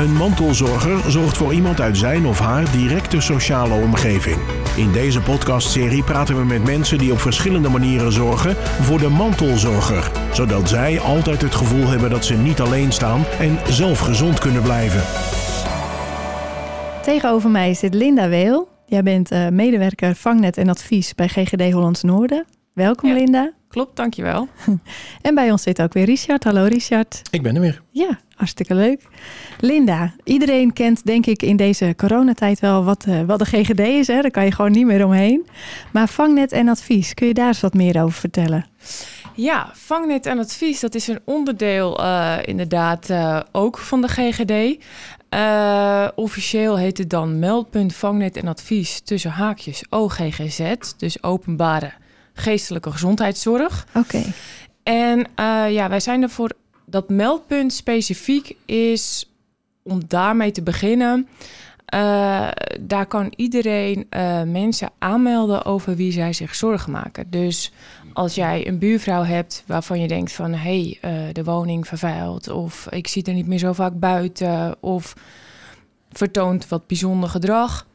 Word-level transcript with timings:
Een 0.00 0.16
mantelzorger 0.16 1.10
zorgt 1.10 1.36
voor 1.36 1.52
iemand 1.52 1.80
uit 1.80 1.96
zijn 1.96 2.26
of 2.26 2.38
haar 2.38 2.72
directe 2.72 3.20
sociale 3.20 3.74
omgeving. 3.74 4.36
In 4.76 4.92
deze 4.92 5.20
podcastserie 5.20 6.02
praten 6.02 6.36
we 6.36 6.44
met 6.44 6.64
mensen 6.64 6.98
die 6.98 7.12
op 7.12 7.18
verschillende 7.18 7.68
manieren 7.68 8.12
zorgen 8.12 8.56
voor 8.56 8.98
de 8.98 9.08
mantelzorger, 9.08 10.10
zodat 10.32 10.68
zij 10.68 11.00
altijd 11.00 11.42
het 11.42 11.54
gevoel 11.54 11.86
hebben 11.86 12.10
dat 12.10 12.24
ze 12.24 12.34
niet 12.34 12.60
alleen 12.60 12.92
staan 12.92 13.24
en 13.40 13.58
zelf 13.72 13.98
gezond 13.98 14.38
kunnen 14.38 14.62
blijven. 14.62 15.02
Tegenover 17.02 17.50
mij 17.50 17.74
zit 17.74 17.94
Linda 17.94 18.28
Weel. 18.28 18.68
Jij 18.86 19.02
bent 19.02 19.32
uh, 19.32 19.48
medewerker 19.48 20.14
vangnet 20.14 20.56
en 20.56 20.68
advies 20.68 21.14
bij 21.14 21.28
GGD 21.28 21.72
Hollands 21.72 22.02
Noorden. 22.02 22.44
Welkom 22.72 23.08
Ja. 23.08 23.14
Linda. 23.14 23.52
Klopt, 23.68 23.96
dankjewel. 23.96 24.48
En 25.22 25.34
bij 25.34 25.50
ons 25.50 25.62
zit 25.62 25.82
ook 25.82 25.92
weer 25.92 26.04
Richard. 26.04 26.44
Hallo 26.44 26.64
Richard. 26.64 27.22
Ik 27.30 27.42
ben 27.42 27.54
er 27.54 27.60
weer. 27.60 27.82
Ja, 27.90 28.18
hartstikke 28.40 28.74
leuk. 28.74 29.02
Linda, 29.58 30.14
iedereen 30.24 30.72
kent 30.72 31.06
denk 31.06 31.26
ik 31.26 31.42
in 31.42 31.56
deze 31.56 31.94
coronatijd 31.96 32.60
wel 32.60 32.84
wat, 32.84 33.04
eh, 33.04 33.22
wat 33.22 33.38
de 33.38 33.44
GGD 33.44 33.80
is. 33.80 34.06
Hè? 34.06 34.20
Daar 34.20 34.30
kan 34.30 34.44
je 34.44 34.52
gewoon 34.52 34.70
niet 34.70 34.86
meer 34.86 35.04
omheen. 35.04 35.46
Maar 35.92 36.08
vangnet 36.08 36.52
en 36.52 36.68
advies, 36.68 37.14
kun 37.14 37.26
je 37.26 37.34
daar 37.34 37.46
eens 37.46 37.60
wat 37.60 37.74
meer 37.74 38.02
over 38.02 38.18
vertellen? 38.18 38.66
Ja, 39.34 39.70
vangnet 39.72 40.26
en 40.26 40.38
advies, 40.38 40.80
dat 40.80 40.94
is 40.94 41.06
een 41.06 41.20
onderdeel 41.24 42.02
eh, 42.02 42.36
inderdaad 42.44 43.10
eh, 43.10 43.40
ook 43.52 43.78
van 43.78 44.00
de 44.00 44.08
GGD. 44.08 44.84
Officieel 46.14 46.78
heet 46.78 46.98
het 46.98 47.10
dan 47.10 47.38
meldpunt 47.38 47.94
vangnet 47.94 48.36
en 48.36 48.48
advies 48.48 49.00
tussen 49.00 49.30
haakjes 49.30 49.84
OGGZ, 49.90 50.74
dus 50.96 51.22
openbare 51.22 51.92
geestelijke 52.34 52.90
gezondheidszorg. 52.90 53.86
Oké, 53.94 54.22
En 54.82 55.26
ja, 55.70 55.88
wij 55.88 56.00
zijn 56.00 56.22
er 56.22 56.30
voor 56.30 56.52
dat 56.90 57.08
meldpunt 57.08 57.72
specifiek 57.72 58.56
is 58.64 59.30
om 59.82 60.00
daarmee 60.06 60.50
te 60.50 60.62
beginnen. 60.62 61.28
eh, 61.84 62.48
daar 62.80 63.06
kan 63.06 63.32
iedereen 63.36 64.06
eh, 64.08 64.42
mensen 64.42 64.90
aanmelden 64.98 65.64
over 65.64 65.96
wie 65.96 66.12
zij 66.12 66.32
zich 66.32 66.54
zorgen 66.54 66.92
maken. 66.92 67.30
Dus 67.30 67.72
als 68.12 68.34
jij 68.34 68.66
een 68.68 68.78
buurvrouw 68.78 69.22
hebt 69.22 69.64
waarvan 69.66 70.00
je 70.00 70.08
denkt 70.08 70.32
van... 70.32 70.52
hé, 70.52 70.58
hey, 70.58 70.98
eh, 71.00 71.34
de 71.34 71.44
woning 71.44 71.86
vervuilt 71.86 72.48
of 72.48 72.86
ik 72.90 73.06
zie 73.06 73.24
er 73.24 73.34
niet 73.34 73.46
meer 73.46 73.58
zo 73.58 73.72
vaak 73.72 73.98
buiten... 73.98 74.76
of 74.80 75.14
vertoont 76.10 76.68
wat 76.68 76.86
bijzonder 76.86 77.28
gedrag... 77.28 77.86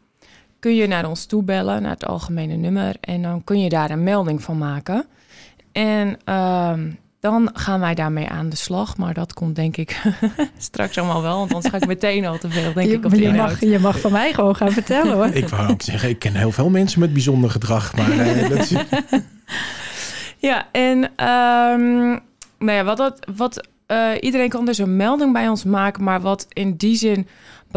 kun 0.60 0.76
je 0.76 0.88
naar 0.88 1.10
ons 1.10 1.26
toe 1.26 1.44
bellen, 1.44 1.82
naar 1.82 1.92
het 1.92 2.06
algemene 2.06 2.56
nummer... 2.56 2.96
en 3.02 3.22
dan 3.22 3.44
kun 3.44 3.60
je 3.60 3.70
daar 3.70 3.92
een 3.92 4.04
melding 4.04 4.44
van 4.44 4.58
maken... 4.58 5.06
En 5.76 6.18
ehm, 6.24 6.92
dan 7.26 7.50
gaan 7.54 7.80
wij 7.80 7.94
daarmee 7.94 8.28
aan 8.30 8.50
de 8.50 8.56
slag. 8.56 8.98
Maar 8.98 9.14
dat 9.14 9.34
komt 9.34 9.56
denk 9.56 9.78
ik 9.78 10.02
straks 10.58 10.98
allemaal 10.98 11.22
wel. 11.22 11.38
Want 11.38 11.54
anders 11.54 11.74
ga 11.74 11.78
ik 11.78 11.88
meteen 11.88 12.26
al 12.26 12.38
te 12.38 12.50
veel, 12.50 12.74
denk 12.74 12.88
je, 12.88 12.94
ik, 12.94 13.06
op 13.06 13.12
de 13.12 13.18
je, 13.18 13.24
inhoud. 13.24 13.50
mag, 13.50 13.60
je 13.60 13.80
mag 13.80 14.00
van 14.00 14.12
mij 14.12 14.34
gewoon 14.34 14.56
gaan 14.56 14.72
vertellen 14.72 15.14
hoor. 15.14 15.26
Ik 15.26 15.50
wou 15.50 15.70
ook 15.70 15.82
zeggen, 15.82 16.10
ik 16.10 16.20
ken 16.20 16.36
heel 16.36 16.52
veel 16.52 16.70
mensen 16.70 17.00
met 17.00 17.14
bijzonder 17.14 17.50
gedrag. 17.50 17.96
Maar 17.96 18.12
eh, 18.12 18.50
dat 18.50 18.60
is... 18.60 18.74
Ja, 20.38 20.68
en 20.72 21.12
ehm, 21.16 22.08
nou 22.60 22.72
ja, 22.72 22.84
wat, 22.84 22.98
dat, 22.98 23.28
wat 23.36 23.68
eh, 23.86 24.10
iedereen 24.20 24.50
kan 24.50 24.66
dus 24.66 24.78
een 24.78 24.96
melding 24.96 25.34
bij 25.34 25.48
ons 25.48 25.64
maken. 25.64 26.04
Maar 26.04 26.22
wat 26.22 26.46
in 26.50 26.76
die 26.76 26.96
zin 26.96 27.28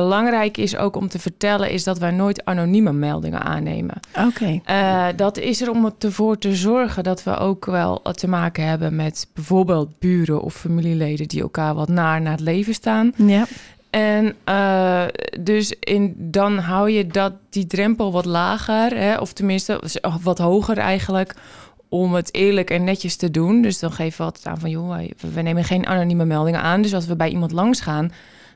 belangrijk 0.03 0.57
is 0.57 0.77
ook 0.77 0.97
om 0.97 1.09
te 1.09 1.19
vertellen... 1.19 1.71
is 1.71 1.85
dat 1.85 1.99
wij 1.99 2.11
nooit 2.11 2.45
anonieme 2.45 2.93
meldingen 2.93 3.43
aannemen. 3.43 3.95
Oké, 4.27 4.61
Eh, 4.65 5.07
dat 5.17 5.39
is 5.39 5.61
er 5.63 5.71
om 5.71 5.93
ervoor 5.99 6.39
te 6.39 6.55
zorgen 6.55 7.03
dat 7.05 7.23
we 7.23 7.37
ook 7.37 7.65
wel 7.67 8.01
te 8.03 8.29
maken 8.29 8.65
hebben 8.67 8.97
met 8.97 9.27
bijvoorbeeld 9.35 9.99
buren 9.99 10.41
of 10.43 10.55
familieleden 10.55 11.29
die 11.29 11.41
elkaar 11.43 11.75
wat 11.75 11.89
naar 11.89 12.21
naar 12.21 12.33
het 12.33 12.41
leven 12.41 12.75
staan. 12.75 13.13
ja. 13.17 13.47
En 13.91 14.35
eh, 14.45 15.03
dus 15.41 15.75
in, 15.81 16.15
dan 16.19 16.59
hou 16.59 16.91
je 16.91 17.07
dat, 17.07 17.33
die 17.51 17.67
drempel 17.67 18.13
wat 18.13 18.25
lager, 18.25 18.97
hè, 18.99 19.17
of 19.19 19.33
tenminste 19.33 19.81
wat 20.23 20.39
hoger 20.39 20.79
eigenlijk, 20.79 21.35
om 21.89 22.15
het 22.15 22.35
eerlijk 22.35 22.71
en 22.71 22.85
netjes 22.85 23.17
te 23.17 23.31
doen. 23.31 23.63
Dus 23.63 23.79
dan 23.79 23.93
geven 23.93 24.19
we 24.19 24.25
altijd 24.25 24.47
aan 24.47 24.59
van, 24.59 24.71
joh, 24.71 24.89
wij- 24.89 25.13
we 25.35 25.43
nemen 25.43 25.65
geen 25.65 25.87
anonieme 25.87 26.25
meldingen 26.25 26.61
aan. 26.63 26.83
Dus 26.83 26.95
als 26.95 27.07
we 27.07 27.17
bij 27.17 27.29
iemand 27.31 27.53
langs 27.53 27.81
gaan, 27.81 28.13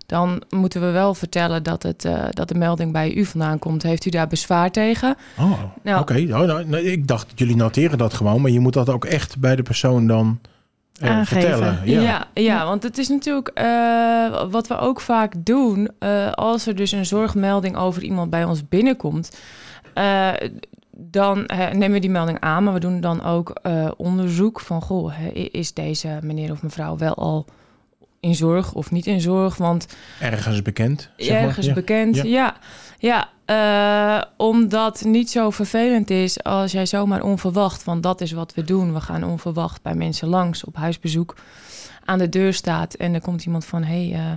dan 0.06 0.42
moeten 0.50 0.80
we 0.80 0.90
wel 0.90 1.14
vertellen 1.14 1.62
dat, 1.62 1.82
het, 1.82 2.04
eh, 2.04 2.24
dat 2.30 2.48
de 2.48 2.54
melding 2.54 2.92
bij 2.92 3.14
u 3.14 3.24
vandaan 3.24 3.58
komt. 3.58 3.82
Heeft 3.82 4.04
u 4.04 4.10
daar 4.10 4.26
bezwaar 4.26 4.70
tegen? 4.70 5.16
Oh, 5.38 5.60
Nou. 5.82 6.00
oké. 6.00 6.14
Oh, 6.30 6.38
nou, 6.40 6.64
nee, 6.64 6.82
ik 6.84 7.06
dacht, 7.06 7.32
jullie 7.34 7.56
noteren 7.56 7.98
dat 7.98 8.14
gewoon. 8.14 8.40
Maar 8.40 8.50
je 8.50 8.60
moet 8.60 8.72
dat 8.72 8.88
ook 8.88 9.04
echt 9.04 9.38
bij 9.38 9.56
de 9.56 9.62
persoon 9.62 10.06
dan 10.06 10.38
eh, 11.00 11.10
Aangeven. 11.10 11.40
vertellen. 11.40 11.80
Ja, 11.84 12.00
Ja. 12.00 12.26
ja, 12.34 12.64
want 12.66 12.82
het 12.82 12.98
is 12.98 13.08
natuurlijk 13.08 13.48
eh, 13.48 14.50
wat 14.50 14.66
we 14.66 14.78
ook 14.78 15.00
vaak 15.00 15.32
doen. 15.38 15.88
als 16.34 16.66
er 16.66 16.76
dus 16.76 16.92
een 16.92 17.06
zorgmelding 17.06 17.76
over 17.76 18.02
iemand 18.02 18.30
bij 18.30 18.44
ons 18.44 18.68
binnenkomt, 18.68 19.38
dan 20.96 21.44
nemen 21.72 21.92
we 21.92 21.98
die 21.98 22.10
melding 22.10 22.40
aan, 22.40 22.64
maar 22.64 22.72
we 22.72 22.80
doen 22.80 23.00
dan 23.00 23.24
ook 23.24 23.60
onderzoek 23.96 24.60
van: 24.60 24.82
goh, 24.82 25.12
is 25.32 25.72
deze 25.74 26.18
meneer 26.22 26.50
of 26.52 26.62
mevrouw 26.62 26.96
wel 26.96 27.14
al 27.14 27.46
in 28.22 28.34
zorg 28.34 28.72
of 28.72 28.90
niet 28.90 29.06
in 29.06 29.20
zorg? 29.20 29.56
Want 29.56 29.86
Ergens 30.20 30.62
bekend. 30.62 31.10
Zeg 31.16 31.30
maar. 31.38 31.42
ergens 31.48 31.66
Ja. 31.66 31.72
bekend. 31.72 32.16
Ja. 32.16 32.22
Ja, 32.24 32.56
ja. 32.98 33.28
eh, 33.44 34.28
omdat 34.36 35.04
niet 35.04 35.30
zo 35.30 35.50
vervelend 35.50 36.10
is 36.10 36.42
als 36.42 36.72
jij 36.72 36.86
zomaar 36.86 37.22
onverwacht, 37.22 37.84
want 37.84 38.02
dat 38.02 38.20
is 38.20 38.32
wat 38.32 38.54
we 38.54 38.64
doen. 38.64 38.92
We 38.94 39.00
gaan 39.00 39.24
onverwacht 39.24 39.82
bij 39.82 39.94
mensen 39.94 40.28
langs 40.28 40.64
op 40.64 40.76
huisbezoek 40.76 41.36
aan 42.04 42.18
de 42.18 42.28
deur 42.28 42.52
staat 42.54 42.94
en 42.94 43.14
er 43.14 43.20
komt 43.20 43.44
iemand 43.44 43.64
van: 43.64 43.82
hé, 43.84 44.08
hey, 44.08 44.20
eh, 44.20 44.30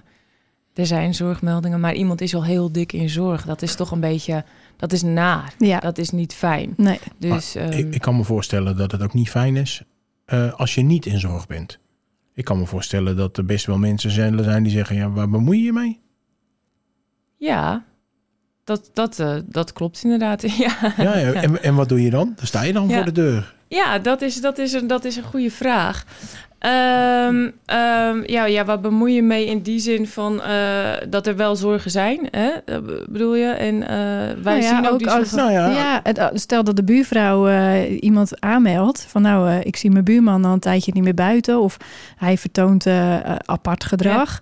er 0.73 0.85
zijn 0.85 1.13
zorgmeldingen, 1.16 1.79
maar 1.79 1.94
iemand 1.94 2.22
is 2.22 2.35
al 2.35 2.44
heel 2.44 2.72
dik 2.72 2.94
in 2.94 3.09
zorg. 3.09 3.46
Dat 3.46 3.62
is 3.62 3.75
toch 3.75 3.91
een 3.91 4.00
beetje, 4.00 4.44
dat 4.78 4.91
is 4.94 5.02
naar. 5.02 5.53
ja. 5.57 5.79
Dat 5.79 5.97
is 5.97 6.09
niet 6.09 6.34
fijn. 6.34 6.73
Nee, 6.78 7.00
Dus 7.17 7.56
ehm, 7.56 7.72
Ik, 7.72 7.94
ik 7.94 8.02
kan 8.02 8.16
me 8.16 8.23
voorstellen 8.23 8.78
dat 8.78 8.91
het 8.91 9.02
ook 9.03 9.13
niet 9.13 9.29
fijn 9.29 9.56
is 9.56 9.84
eh, 10.25 10.53
als 10.53 10.75
je 10.75 10.81
niet 10.81 11.06
in 11.06 11.19
zorg 11.19 11.47
bent. 11.47 11.79
Ik 12.35 12.46
kan 12.46 12.57
me 12.57 12.66
voorstellen 12.66 13.16
dat 13.18 13.38
er 13.38 13.46
best 13.46 13.66
wel 13.66 13.78
mensen 13.78 14.12
zijn 14.12 14.63
die 14.63 14.72
zeggen: 14.72 14.96
ja, 14.96 15.09
waar 15.09 15.29
bemoei 15.29 15.57
je 15.59 15.63
je 15.66 15.73
mee? 15.73 16.03
ja, 17.38 17.85
dat, 18.63 18.90
dat, 18.94 19.19
eh, 19.19 19.35
dat 19.46 19.73
klopt 19.73 20.03
inderdaad. 20.03 20.41
ja. 20.57 20.94
Ja, 20.97 21.18
ja, 21.18 21.34
En, 21.34 21.63
en 21.63 21.75
wat 21.75 21.90
doe 21.90 22.01
je 22.01 22.09
dan? 22.09 22.34
Dan 22.35 22.46
sta 22.47 22.62
je 22.62 22.73
dan 22.73 22.88
Ja. 22.88 22.96
voor 22.96 23.06
de 23.06 23.12
deur. 23.12 23.56
Ja, 23.68 24.00
dat 24.00 24.22
is, 24.22 24.41
dat 24.41 24.57
is, 24.57 24.73
een, 24.73 24.88
dat 24.88 25.06
is 25.06 25.16
een 25.16 25.23
goede 25.23 25.51
vraag. 25.51 26.06
Ehm, 26.66 27.50
ehm, 27.66 28.22
ja, 28.26 28.46
ja, 28.46 28.66
wat 28.66 28.81
bemoei 28.81 29.14
je 29.14 29.22
mee 29.24 29.46
in 29.46 29.59
die 29.62 29.80
zin 29.80 30.08
van 30.08 30.42
eh, 30.42 30.92
dat 31.09 31.28
er 31.28 31.36
wel 31.36 31.56
zorgen 31.56 31.92
zijn, 31.92 32.20
hè? 32.31 32.48
Eh, 32.66 32.78
b- 32.78 33.06
bedoel 33.09 33.36
je? 33.36 33.46
En 33.48 33.81
eh, 33.88 33.98
wij 34.44 34.59
Nou 34.59 34.62
ja, 34.62 34.76
zien 34.76 34.86
ook, 34.88 34.94
ook 34.94 35.00
die 35.00 35.09
als-. 35.09 35.31
Nou 35.31 35.52
ja, 35.52 35.70
Ja, 35.70 36.00
het, 36.03 36.30
stel 36.34 36.64
dat 36.64 36.76
de 36.76 36.84
buurvrouw 36.84 37.48
eh, 37.48 38.02
iemand 38.03 38.42
aanmeldt 38.42 39.06
van 39.09 39.22
nou, 39.22 39.50
eh, 39.50 39.59
ik 39.66 39.76
zie 39.76 39.92
mijn 39.92 40.03
buurman 40.03 40.46
al 40.46 40.53
een 40.53 40.59
tijdje 40.59 40.92
niet 40.96 41.03
meer 41.03 41.14
buiten 41.14 41.59
of 41.59 41.78
hij 42.16 42.38
vertoont 42.38 42.86
eh, 42.86 43.16
eh, 43.16 43.36
apart 43.46 43.84
gedrag. 43.84 44.40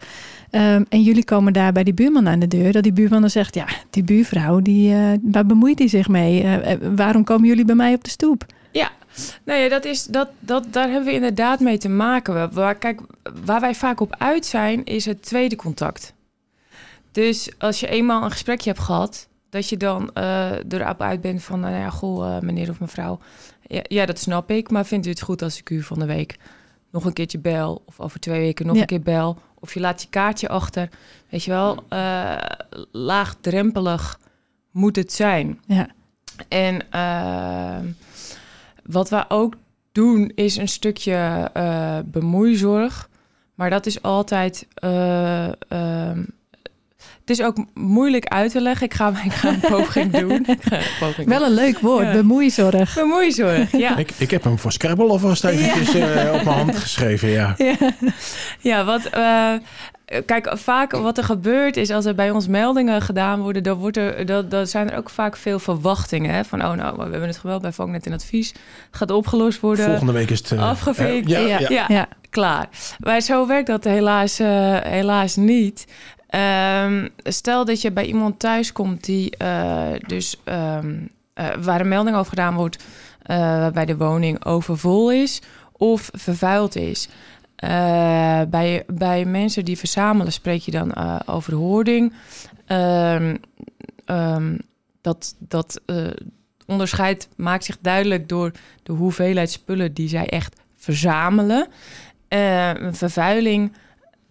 Ehm, 0.49 0.83
en 0.89 1.01
jullie 1.01 1.25
komen 1.25 1.53
daar 1.53 1.71
bij 1.71 1.83
die 1.83 1.93
buurman 1.93 2.27
aan 2.27 2.39
de 2.39 2.47
deur, 2.47 2.71
dat 2.71 2.83
die 2.83 2.93
buurman 2.93 3.21
dan 3.21 3.29
zegt, 3.29 3.55
ja, 3.55 3.65
die 3.89 4.03
buurvrouw, 4.03 4.59
die, 4.59 4.93
eh, 4.93 4.99
waar 5.21 5.45
bemoeit 5.45 5.77
die 5.77 5.87
zich 5.87 6.07
mee? 6.07 6.43
Eh, 6.43 6.71
eh, 6.71 6.77
waarom 6.95 7.23
komen 7.23 7.47
jullie 7.47 7.65
bij 7.65 7.75
mij 7.75 7.93
op 7.93 8.03
de 8.03 8.09
stoep? 8.09 8.45
Nou 8.73 8.87
ja, 9.45 9.69
dat 9.69 9.85
is, 9.85 10.05
dat, 10.05 10.29
dat, 10.39 10.73
daar 10.73 10.87
hebben 10.89 11.05
we 11.05 11.13
inderdaad 11.13 11.59
mee 11.59 11.77
te 11.77 11.89
maken. 11.89 12.53
Waar, 12.53 12.75
kijk, 12.75 13.01
waar 13.45 13.61
wij 13.61 13.75
vaak 13.75 13.99
op 13.99 14.15
uit 14.17 14.45
zijn, 14.45 14.83
is 14.83 15.05
het 15.05 15.21
tweede 15.21 15.55
contact. 15.55 16.13
Dus 17.11 17.49
als 17.57 17.79
je 17.79 17.87
eenmaal 17.87 18.23
een 18.23 18.31
gesprekje 18.31 18.69
hebt 18.69 18.81
gehad, 18.83 19.27
dat 19.49 19.69
je 19.69 19.77
dan 19.77 20.13
eh 20.13 20.51
erop 20.69 21.01
uit 21.01 21.21
bent 21.21 21.43
van, 21.43 21.59
nou 21.59 21.75
ja, 21.75 21.89
goh, 21.89 22.35
eh, 22.35 22.41
meneer 22.41 22.69
of 22.69 22.79
mevrouw. 22.79 23.19
Ja, 23.61 23.81
ja, 23.83 24.05
dat 24.05 24.19
snap 24.19 24.51
ik, 24.51 24.69
maar 24.69 24.85
vindt 24.85 25.05
u 25.05 25.09
het 25.09 25.21
goed 25.21 25.41
als 25.41 25.57
ik 25.59 25.69
u 25.69 25.81
van 25.83 25.99
de 25.99 26.05
week 26.05 26.37
nog 26.91 27.05
een 27.05 27.13
keertje 27.13 27.39
bel? 27.39 27.81
Of 27.85 27.99
over 27.99 28.19
twee 28.19 28.39
weken 28.39 28.65
nog 28.65 28.75
Ja. 28.75 28.81
een 28.81 28.87
keer 28.87 29.01
bel? 29.01 29.37
Of 29.59 29.73
je 29.73 29.79
laat 29.79 30.01
je 30.01 30.07
kaartje 30.09 30.49
achter? 30.49 30.89
Weet 31.29 31.43
je 31.43 31.51
wel, 31.51 31.83
eh, 31.89 32.35
laagdrempelig 32.91 34.19
moet 34.71 34.95
het 34.95 35.13
zijn. 35.13 35.59
Ja, 35.67 35.87
En 36.47 36.91
ehm, 36.91 37.85
wat 38.85 39.09
we 39.09 39.25
ook 39.27 39.53
doen 39.91 40.31
is 40.35 40.57
een 40.57 40.67
stukje 40.67 41.49
eh, 41.53 41.99
bemoeizorg. 42.05 43.09
Maar 43.55 43.69
dat 43.69 43.85
is 43.85 44.01
altijd. 44.01 44.67
eh, 44.73 45.47
ehm, 45.71 46.23
het 47.25 47.29
is 47.39 47.41
ook 47.41 47.57
moeilijk 47.73 48.25
uit 48.25 48.51
te 48.51 48.61
leggen. 48.61 48.85
Ik 48.85 48.93
ga, 48.93 49.13
ik 49.25 49.31
ga 49.33 49.49
een 49.49 49.59
poging 49.59 50.11
doen. 50.11 50.45
Ik 50.57 50.63
ga 50.63 50.75
een 50.77 50.83
poging 50.99 51.27
wel 51.27 51.43
een 51.45 51.53
leuk 51.53 51.79
woord, 51.79 52.05
Ja. 52.05 52.11
bemoeizorg. 52.11 52.95
Bemoeizorg, 52.95 53.71
ja. 53.71 53.97
ik, 54.03 54.11
ik 54.17 54.31
heb 54.31 54.43
hem 54.43 54.59
voor 54.59 54.71
Scrabble 54.71 55.07
alvast 55.09 55.43
eventjes 55.43 55.93
eh, 55.93 56.33
op 56.33 56.43
mijn 56.43 56.57
hand 56.57 56.77
geschreven. 56.77 57.29
Ja. 57.29 57.55
Ja, 58.59 58.83
wat. 58.85 59.05
eh, 59.05 59.53
kijk, 60.25 60.51
vaak 60.57 60.91
wat 60.91 61.17
er 61.17 61.23
gebeurt 61.23 61.77
is 61.77 61.89
als 61.89 62.05
er 62.05 62.15
bij 62.15 62.31
ons 62.31 62.47
meldingen 62.47 63.01
gedaan 63.01 63.41
worden, 63.41 63.63
dan, 63.63 63.77
wordt 63.77 63.97
er, 63.97 64.25
dan, 64.25 64.49
dan 64.49 64.67
zijn 64.67 64.91
er 64.91 64.97
ook 64.97 65.09
vaak 65.09 65.37
veel 65.37 65.59
verwachtingen. 65.59 66.33
Hè? 66.33 66.43
Van, 66.45 66.65
oh 66.65 66.71
nou, 66.73 66.95
we 66.95 67.01
hebben 67.01 67.27
het 67.27 67.37
geweld 67.37 67.61
bij 67.61 67.71
Vangnet 67.71 68.05
in 68.05 68.13
advies. 68.13 68.53
Gaat 68.91 69.11
opgelost 69.11 69.59
worden. 69.59 69.85
Volgende 69.85 70.11
week 70.13 70.29
is 70.29 70.37
het... 70.39 70.51
eh, 70.51 70.69
Afgevinkt. 70.69 71.29
ja, 71.29 71.39
Ja. 71.39 71.59
ja. 71.59 71.67
Ja, 71.69 71.85
Ja. 71.87 72.07
klaar. 72.29 72.67
Maar 72.99 73.21
zo 73.21 73.47
werkt 73.47 73.67
dat 73.67 73.83
helaas, 73.83 74.39
eh, 74.39 74.77
helaas 74.81 75.35
niet. 75.35 75.85
Ehm, 76.33 77.07
stel 77.17 77.65
dat 77.65 77.81
je 77.81 77.91
bij 77.91 78.05
iemand 78.05 78.39
thuis 78.39 78.71
komt 78.71 79.03
die 79.03 79.35
uh, 79.41 79.87
dus 80.07 80.41
um, 80.45 81.09
uh, 81.35 81.55
waar 81.61 81.79
een 81.79 81.87
melding 81.87 82.15
over 82.15 82.29
gedaan 82.29 82.55
wordt, 82.55 82.83
uh, 82.83 83.37
waarbij 83.37 83.85
de 83.85 83.97
woning 83.97 84.45
overvol 84.45 85.11
is 85.11 85.41
of 85.71 86.09
vervuild 86.13 86.75
is. 86.75 87.09
bij, 88.49 88.83
bij 88.87 89.25
mensen 89.25 89.65
die 89.65 89.77
verzamelen 89.77 90.33
spreek 90.33 90.61
je 90.61 90.71
dan 90.71 90.95
over 91.27 91.53
hoording. 91.53 92.13
Um, 92.67 93.39
dat 95.01 95.35
dat 95.39 95.81
onderscheid 96.65 97.27
maakt 97.35 97.65
zich 97.65 97.77
duidelijk 97.81 98.29
door 98.29 98.51
de 98.83 98.91
hoeveelheid 98.91 99.51
spullen 99.51 99.93
die 99.93 100.07
zij 100.07 100.27
echt 100.27 100.59
verzamelen. 100.77 101.67
vervuiling 102.91 103.73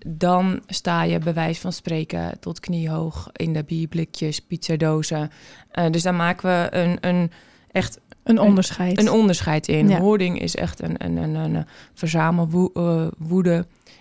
dan 0.06 0.62
sta 0.66 1.02
je 1.02 1.18
bij 1.18 1.34
wijze 1.34 1.60
van 1.60 1.72
spreken 1.72 2.38
tot 2.40 2.60
kniehoog 2.60 3.30
in 3.32 3.52
de 3.52 3.64
bierblikjes, 3.64 4.40
pizzadozen. 4.40 5.30
Uh, 5.74 5.90
dus 5.90 6.02
daar 6.02 6.14
maken 6.14 6.48
we 6.48 6.76
een, 6.76 6.96
een 7.00 7.30
echt 7.70 8.00
een 8.22 8.38
onderscheid. 8.38 8.98
Een, 8.98 9.06
een 9.06 9.12
onderscheid 9.12 9.68
in. 9.68 9.88
Ja. 9.88 9.98
Hoording 9.98 10.40
is 10.40 10.56
echt 10.56 10.82
een, 10.82 11.04
een, 11.04 11.16
een, 11.16 11.34
een 11.34 11.66
verzamelwoede. 11.94 13.56
Uh, 13.56 13.60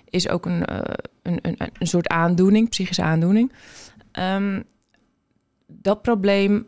is 0.09 0.29
ook 0.29 0.45
een, 0.45 0.63
uh, 0.71 0.79
een, 1.21 1.39
een, 1.41 1.55
een 1.57 1.87
soort 1.87 2.07
aandoening, 2.07 2.69
psychische 2.69 3.01
aandoening. 3.01 3.51
Um, 4.19 4.63
dat 5.67 6.01
probleem 6.01 6.67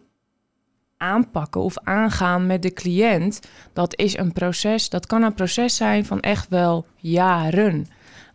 aanpakken 0.97 1.61
of 1.61 1.77
aangaan 1.77 2.45
met 2.45 2.61
de 2.61 2.73
cliënt, 2.73 3.39
dat 3.73 3.97
is 3.97 4.17
een 4.17 4.33
proces. 4.33 4.89
Dat 4.89 5.05
kan 5.05 5.23
een 5.23 5.33
proces 5.33 5.75
zijn 5.75 6.05
van 6.05 6.19
echt 6.19 6.49
wel 6.49 6.85
jaren 6.95 7.87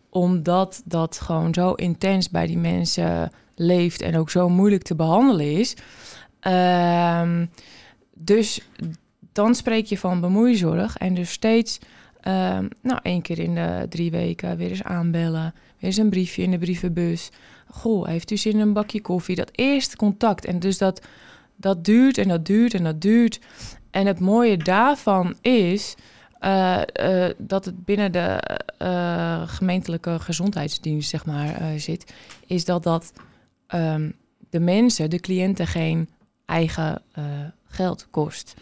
omdat 0.09 0.81
dat 0.85 1.19
gewoon 1.19 1.53
zo 1.53 1.73
intens 1.73 2.29
bij 2.29 2.47
die 2.47 2.57
mensen 2.57 3.31
leeft 3.55 4.01
en 4.01 4.17
ook 4.17 4.29
zo 4.29 4.49
moeilijk 4.49 4.83
te 4.83 4.95
behandelen 4.95 5.51
is. 5.51 5.75
Uh, 6.47 7.41
dus 8.13 8.61
dan 9.31 9.55
spreek 9.55 9.85
je 9.85 9.97
van 9.97 10.21
bemoeizorg 10.21 10.97
en 10.97 11.13
dus 11.13 11.31
steeds, 11.31 11.79
uh, 12.27 12.57
nou 12.81 12.99
één 13.01 13.21
keer 13.21 13.39
in 13.39 13.55
de 13.55 13.85
drie 13.89 14.11
weken 14.11 14.57
weer 14.57 14.69
eens 14.69 14.83
aanbellen, 14.83 15.53
weer 15.53 15.89
eens 15.89 15.97
een 15.97 16.09
briefje 16.09 16.41
in 16.41 16.51
de 16.51 16.57
brievenbus. 16.57 17.29
Goh, 17.67 18.07
heeft 18.07 18.31
u 18.31 18.37
zin 18.37 18.53
in 18.53 18.59
een 18.59 18.73
bakje 18.73 19.01
koffie? 19.01 19.35
Dat 19.35 19.51
eerste 19.51 19.95
contact. 19.95 20.45
En 20.45 20.59
dus 20.59 20.77
dat, 20.77 21.07
dat 21.55 21.85
duurt 21.85 22.17
en 22.17 22.27
dat 22.27 22.45
duurt 22.45 22.73
en 22.73 22.83
dat 22.83 23.01
duurt. 23.01 23.39
En 23.91 24.05
het 24.05 24.19
mooie 24.19 24.57
daarvan 24.57 25.35
is 25.41 25.95
uh, 26.41 26.81
uh, 27.01 27.29
dat 27.37 27.65
het 27.65 27.85
binnen 27.85 28.11
de 28.11 28.59
uh, 28.81 29.41
gemeentelijke 29.45 30.19
gezondheidsdienst 30.19 31.09
zeg 31.09 31.25
maar, 31.25 31.79
zit, 31.79 32.13
is 32.47 32.65
dat 32.65 32.83
dat 32.83 33.13
um, 33.75 34.13
de 34.49 34.59
mensen, 34.59 35.09
de 35.09 35.19
cliënten, 35.19 35.67
geen 35.67 36.09
eigen 36.45 37.01
geld 37.67 38.07
kost. 38.11 38.53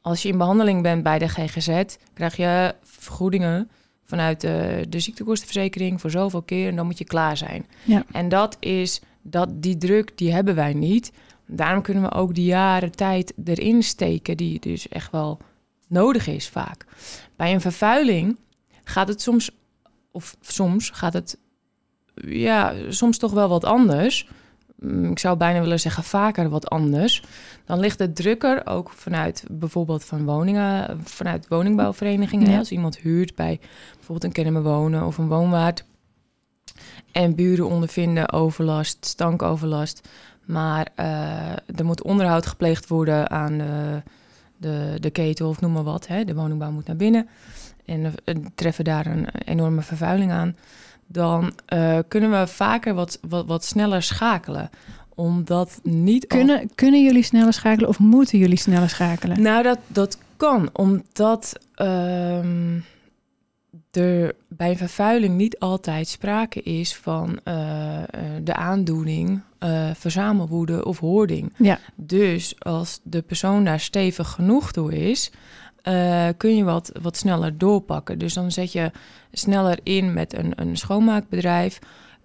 Als 0.00 0.22
je 0.22 0.28
in 0.28 0.38
behandeling 0.38 0.82
bent 0.82 1.02
bij 1.02 1.18
de 1.18 1.28
GGZ, 1.28 1.82
krijg 2.14 2.36
je 2.36 2.74
vergoedingen 2.82 3.70
vanuit 4.04 4.40
de, 4.40 4.86
de 4.88 5.00
ziektekostenverzekering 5.00 6.00
voor 6.00 6.10
zoveel 6.10 6.42
keer 6.42 6.68
en 6.68 6.76
dan 6.76 6.86
moet 6.86 6.98
je 6.98 7.04
klaar 7.04 7.36
zijn. 7.36 7.66
Ja. 7.84 8.04
En 8.12 8.28
dat 8.28 8.56
is 8.60 9.00
dat 9.22 9.62
die 9.62 9.76
druk, 9.76 10.18
die 10.18 10.32
hebben 10.32 10.54
wij 10.54 10.74
niet. 10.74 11.12
Daarom 11.46 11.82
kunnen 11.82 12.02
we 12.02 12.12
ook 12.12 12.34
die 12.34 12.44
jaren 12.44 12.90
tijd 12.92 13.32
erin 13.44 13.82
steken, 13.82 14.36
die 14.36 14.60
dus 14.60 14.88
echt 14.88 15.10
wel 15.10 15.38
nodig 15.86 16.26
is 16.26 16.48
vaak. 16.48 16.86
Bij 17.36 17.52
een 17.52 17.60
vervuiling 17.60 18.36
gaat 18.84 19.08
het 19.08 19.22
soms, 19.22 19.50
of 20.10 20.36
soms 20.40 20.90
gaat 20.90 21.12
het, 21.12 21.38
ja, 22.14 22.72
soms 22.88 23.18
toch 23.18 23.32
wel 23.32 23.48
wat 23.48 23.64
anders. 23.64 24.28
Mm, 24.76 25.10
ik 25.10 25.18
zou 25.18 25.36
bijna 25.36 25.60
willen 25.60 25.80
zeggen 25.80 26.04
vaker 26.04 26.48
wat 26.48 26.68
anders. 26.68 27.24
Dan 27.64 27.78
ligt 27.78 27.98
het 27.98 28.16
drukker 28.16 28.66
ook 28.66 28.90
vanuit 28.90 29.44
bijvoorbeeld 29.50 30.04
van 30.04 30.24
woningen, 30.24 31.00
vanuit 31.04 31.48
woningbouwverenigingen. 31.48 32.50
Ja. 32.50 32.58
Als 32.58 32.70
iemand 32.70 32.98
huurt 32.98 33.34
bij 33.34 33.60
bijvoorbeeld 33.94 34.24
een 34.24 34.44
kennen 34.44 34.62
wonen 34.62 35.06
of 35.06 35.18
een 35.18 35.28
woonwaard. 35.28 35.84
En 37.12 37.34
buren 37.34 37.66
ondervinden 37.66 38.32
overlast, 38.32 39.06
stankoverlast. 39.06 40.08
Maar 40.44 40.88
uh, 40.96 41.50
er 41.50 41.84
moet 41.84 42.02
onderhoud 42.02 42.46
gepleegd 42.46 42.88
worden 42.88 43.30
aan 43.30 43.58
de 43.58 44.02
de, 44.56 44.96
de 45.00 45.10
ketel 45.10 45.48
of 45.48 45.60
noem 45.60 45.72
maar 45.72 45.82
wat. 45.82 46.06
Hè, 46.06 46.24
de 46.24 46.34
woningbouw 46.34 46.70
moet 46.70 46.86
naar 46.86 46.96
binnen 46.96 47.28
en 47.84 48.14
treffen 48.54 48.84
daar 48.84 49.06
een 49.06 49.28
enorme 49.44 49.82
vervuiling 49.82 50.32
aan. 50.32 50.56
Dan 51.06 51.52
uh, 51.74 51.98
kunnen 52.08 52.30
we 52.30 52.46
vaker 52.46 52.94
wat, 52.94 53.18
wat, 53.28 53.46
wat 53.46 53.64
sneller 53.64 54.02
schakelen 54.02 54.70
omdat 55.16 55.80
niet. 55.82 56.26
Kunnen, 56.26 56.60
al... 56.60 56.66
kunnen 56.74 57.02
jullie 57.02 57.22
sneller 57.22 57.52
schakelen 57.52 57.88
of 57.88 57.98
moeten 57.98 58.38
jullie 58.38 58.58
sneller 58.58 58.88
schakelen? 58.88 59.42
Nou, 59.42 59.62
dat, 59.62 59.78
dat 59.86 60.18
kan, 60.36 60.68
omdat 60.72 61.52
um, 61.76 62.84
er 63.96 64.34
bij 64.48 64.76
vervuiling 64.76 65.36
niet 65.36 65.58
altijd 65.58 66.08
sprake 66.08 66.62
is 66.62 66.96
van 66.96 67.40
uh, 67.44 68.02
de 68.42 68.54
aandoening 68.54 69.40
uh, 69.60 69.90
verzamelwoede 69.94 70.84
of 70.84 70.98
hoording. 70.98 71.52
Ja. 71.58 71.78
Dus 71.94 72.54
als 72.58 73.00
de 73.02 73.22
persoon 73.22 73.64
daar 73.64 73.80
stevig 73.80 74.28
genoeg 74.28 74.72
toe 74.72 75.08
is, 75.08 75.30
uh, 75.88 76.28
kun 76.36 76.56
je 76.56 76.64
wat, 76.64 76.92
wat 77.02 77.16
sneller 77.16 77.58
doorpakken. 77.58 78.18
Dus 78.18 78.34
dan 78.34 78.50
zet 78.50 78.72
je 78.72 78.90
sneller 79.32 79.78
in 79.82 80.12
met 80.12 80.34
een, 80.34 80.52
een 80.54 80.76
schoonmaakbedrijf. 80.76 81.78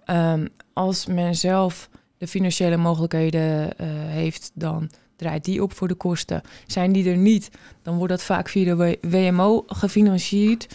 Um, 0.06 0.48
als 0.72 1.06
men 1.06 1.34
zelf 1.34 1.88
de 2.18 2.26
financiële 2.26 2.76
mogelijkheden 2.76 3.74
heeft, 4.08 4.50
dan 4.54 4.90
draait 5.22 5.44
die 5.44 5.62
op 5.62 5.72
voor 5.72 5.88
de 5.88 5.94
kosten. 5.94 6.42
Zijn 6.66 6.92
die 6.92 7.10
er 7.10 7.16
niet, 7.16 7.50
dan 7.82 7.96
wordt 7.96 8.12
dat 8.12 8.22
vaak 8.22 8.48
via 8.48 8.74
de 8.74 8.98
WMO 9.00 9.64
gefinancierd. 9.66 10.66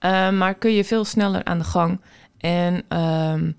Uh, 0.00 0.30
maar 0.30 0.54
kun 0.54 0.72
je 0.72 0.84
veel 0.84 1.04
sneller 1.04 1.44
aan 1.44 1.58
de 1.58 1.64
gang. 1.64 2.00
En 2.38 2.98
um, 2.98 3.56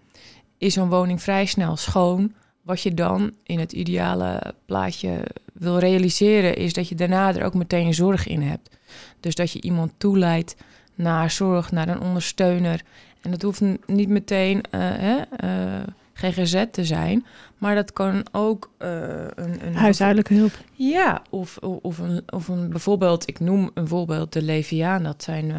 is 0.58 0.74
zo'n 0.74 0.90
woning 0.90 1.22
vrij 1.22 1.46
snel 1.46 1.78
schoon. 1.78 2.34
Wat 2.62 2.82
je 2.82 2.94
dan 2.94 3.32
in 3.44 3.60
het 3.60 3.72
ideale 3.72 4.54
plaatje 4.66 5.26
wil 5.54 5.78
realiseren, 5.78 6.56
is 6.56 6.74
dat 6.74 6.88
je 6.88 6.96
daarna 6.96 7.36
er 7.36 7.44
ook 7.44 7.54
meteen 7.54 7.94
zorg 7.94 8.28
in 8.28 8.42
hebt. 8.42 8.70
Dus 9.20 9.36
dat 9.36 9.52
je 9.52 9.62
iemand 9.62 9.92
toeleidt 9.98 10.56
naar 10.96 11.32
zorg, 11.32 11.72
naar 11.72 11.88
een 11.88 12.02
ondersteuner. 12.02 12.82
En 13.22 13.32
dat 13.32 13.42
hoeft 13.42 13.62
niet 13.86 14.10
meteen 14.10 14.58
uh, 14.58 14.62
hè, 14.82 15.18
uh, 15.44 15.88
GGZ 16.22 16.66
te 16.72 16.86
zijn, 16.86 17.26
maar 17.58 17.76
dat 17.76 17.94
kan 17.94 18.26
ook 18.32 18.72
uh, 18.80 18.90
een, 19.36 19.66
een 19.66 19.76
huishoudelijke 19.76 20.34
hulp. 20.34 20.52
Ja, 20.74 21.22
of, 21.30 21.58
of, 21.58 21.98
een, 21.98 22.24
of 22.30 22.48
een 22.48 22.70
bijvoorbeeld, 22.70 23.28
ik 23.28 23.40
noem 23.40 23.72
een 23.74 23.88
voorbeeld 23.88 24.34
de 24.34 24.42
Leviaan. 24.42 25.04
Dat 25.04 25.24
zijn 25.24 25.54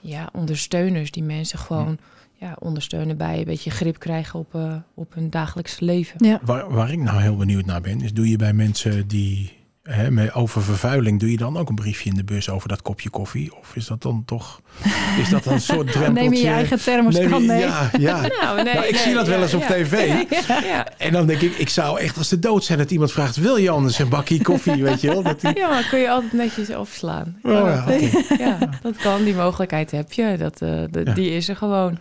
ja, 0.00 0.28
ondersteuners 0.32 1.10
die 1.10 1.22
mensen 1.22 1.58
gewoon 1.58 1.98
ja, 2.38 2.56
ondersteunen 2.58 3.16
bij 3.16 3.38
een 3.38 3.44
beetje 3.44 3.70
grip 3.70 3.98
krijgen 3.98 4.38
op, 4.38 4.54
uh, 4.54 4.74
op 4.94 5.14
hun 5.14 5.30
dagelijks 5.30 5.80
leven. 5.80 6.26
Ja. 6.26 6.40
Waar, 6.42 6.72
waar 6.72 6.92
ik 6.92 6.98
nou 6.98 7.20
heel 7.20 7.36
benieuwd 7.36 7.64
naar 7.64 7.80
ben, 7.80 8.00
is 8.00 8.12
doe 8.12 8.28
je 8.28 8.36
bij 8.36 8.52
mensen 8.52 9.08
die 9.08 9.57
hè, 9.88 10.10
met, 10.10 10.34
over 10.34 10.62
vervuiling, 10.62 11.20
doe 11.20 11.30
je 11.30 11.36
dan 11.36 11.56
ook 11.56 11.68
een 11.68 11.74
briefje 11.74 12.10
in 12.10 12.16
de 12.16 12.24
bus 12.24 12.50
over 12.50 12.68
dat 12.68 12.82
kopje 12.82 13.10
koffie? 13.10 13.56
Of 13.56 13.74
is 13.74 13.86
dat 13.86 14.02
dan 14.02 14.22
toch, 14.26 14.60
is 15.22 15.28
dat 15.28 15.46
een 15.46 15.60
soort 15.60 15.92
drempeltje? 15.92 16.22
Neem 16.22 16.32
je 16.32 16.40
je 16.40 16.48
eigen 16.48 16.80
thermoskan 16.80 17.46
mee? 17.46 17.58
Ja, 17.58 17.90
ja. 17.98 18.20
Nou, 18.40 18.62
nee, 18.62 18.74
nou, 18.74 18.86
ik 18.86 18.96
zie 18.96 19.14
dat 19.14 19.28
wel 19.28 19.42
eens 19.42 19.54
op 19.54 19.62
tv. 19.62 20.14
Ja, 20.68 20.86
en 20.98 21.12
dan 21.12 21.26
denk 21.26 21.40
ik, 21.40 21.58
ik 21.58 21.68
zou 21.68 22.00
echt 22.00 22.16
als 22.16 22.28
de 22.28 22.38
dood 22.38 22.64
zijn 22.64 22.78
dat 22.78 22.90
iemand 22.90 23.12
vraagt, 23.12 23.36
wil 23.36 23.56
je 23.56 23.70
anders 23.70 23.98
een 23.98 24.08
bakje 24.08 24.42
koffie, 24.42 24.82
weet 24.82 25.00
je 25.00 25.08
wel? 25.08 25.22
Dat 25.22 25.40
die... 25.40 25.56
Ja, 25.56 25.68
maar 25.68 25.86
kun 25.88 25.98
je 25.98 26.10
altijd 26.10 26.32
netjes 26.32 26.70
afslaan. 26.70 27.38
Oh, 27.42 27.52
ja, 27.52 27.86
ja, 28.38 28.58
dat 28.82 28.96
kan, 28.96 29.24
die 29.24 29.34
mogelijkheid 29.34 29.90
heb 29.90 30.12
je. 30.12 30.36
Dat, 30.38 30.62
uh, 30.62 30.82
de, 30.90 31.12
Die 31.12 31.30
is 31.30 31.48
er 31.48 31.56
gewoon. 31.56 31.98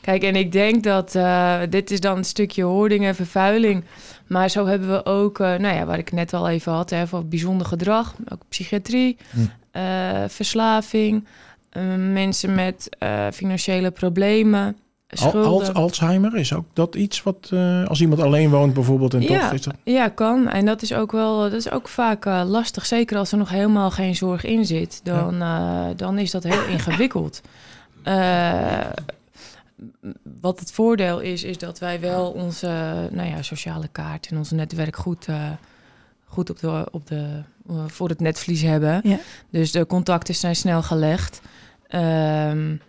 Kijk, 0.00 0.22
en 0.22 0.36
ik 0.36 0.52
denk 0.52 0.82
dat 0.82 1.14
uh, 1.14 1.58
dit 1.70 1.90
is 1.90 2.00
dan 2.00 2.16
een 2.16 2.24
stukje 2.24 2.62
hoording 2.62 3.04
en 3.04 3.14
vervuiling. 3.14 3.84
Maar 4.30 4.48
zo 4.48 4.66
hebben 4.66 4.88
we 4.88 5.04
ook, 5.04 5.38
uh, 5.38 5.46
nou 5.46 5.74
ja, 5.74 5.84
waar 5.84 5.98
ik 5.98 6.12
net 6.12 6.32
al 6.32 6.48
even 6.48 6.72
had, 6.72 6.90
hè, 6.90 7.06
voor 7.06 7.26
bijzonder 7.26 7.66
gedrag, 7.66 8.14
ook 8.28 8.42
psychiatrie, 8.48 9.16
hm. 9.30 9.38
uh, 9.78 10.28
verslaving, 10.28 11.24
mensen 12.12 12.54
met 12.54 12.88
financiële 13.32 13.90
problemen. 13.90 14.76
Al, 15.32 15.72
Alzheimer 15.72 16.36
is 16.36 16.54
ook 16.54 16.64
dat 16.72 16.94
iets 16.94 17.22
wat 17.22 17.52
als 17.86 18.00
iemand 18.00 18.20
alleen 18.20 18.50
woont 18.50 18.74
bijvoorbeeld 18.74 19.14
en 19.14 19.22
ja, 19.22 19.40
toch 19.40 19.52
is 19.52 19.62
dat... 19.62 19.74
Ja, 19.82 20.08
kan. 20.08 20.48
En 20.48 20.66
dat 20.66 20.82
is 20.82 20.94
ook 20.94 21.12
wel, 21.12 21.40
dat 21.40 21.52
is 21.52 21.70
ook 21.70 21.88
vaak 21.88 22.24
lastig. 22.24 22.86
Zeker 22.86 23.16
als 23.16 23.32
er 23.32 23.38
nog 23.38 23.50
helemaal 23.50 23.90
geen 23.90 24.16
zorg 24.16 24.44
in 24.44 24.64
zit, 24.64 25.00
dan, 25.04 25.34
ja. 25.38 25.92
dan 25.94 26.18
is 26.18 26.30
dat 26.30 26.42
heel 26.42 26.64
ingewikkeld 26.64 27.40
wat 30.40 30.60
het 30.60 30.72
voordeel 30.72 31.20
is, 31.20 31.44
is 31.44 31.58
dat 31.58 31.78
wij 31.78 32.00
wel 32.00 32.30
onze 32.30 33.08
nou 33.12 33.28
ja, 33.28 33.42
sociale 33.42 33.88
kaart 33.92 34.26
en 34.30 34.36
ons 34.36 34.50
netwerk 34.50 34.96
goed, 34.96 35.28
uh, 35.28 35.50
goed 36.24 36.50
op 36.50 36.58
de, 36.58 36.88
op 36.90 37.06
de, 37.06 37.42
uh, 37.70 37.84
voor 37.86 38.08
het 38.08 38.20
netvlies 38.20 38.62
hebben. 38.62 39.00
Ja. 39.04 39.18
Dus 39.50 39.72
de 39.72 39.86
contacten 39.86 40.34
zijn 40.34 40.56
snel 40.56 40.82
gelegd. 40.82 41.40
Um, 41.94 42.80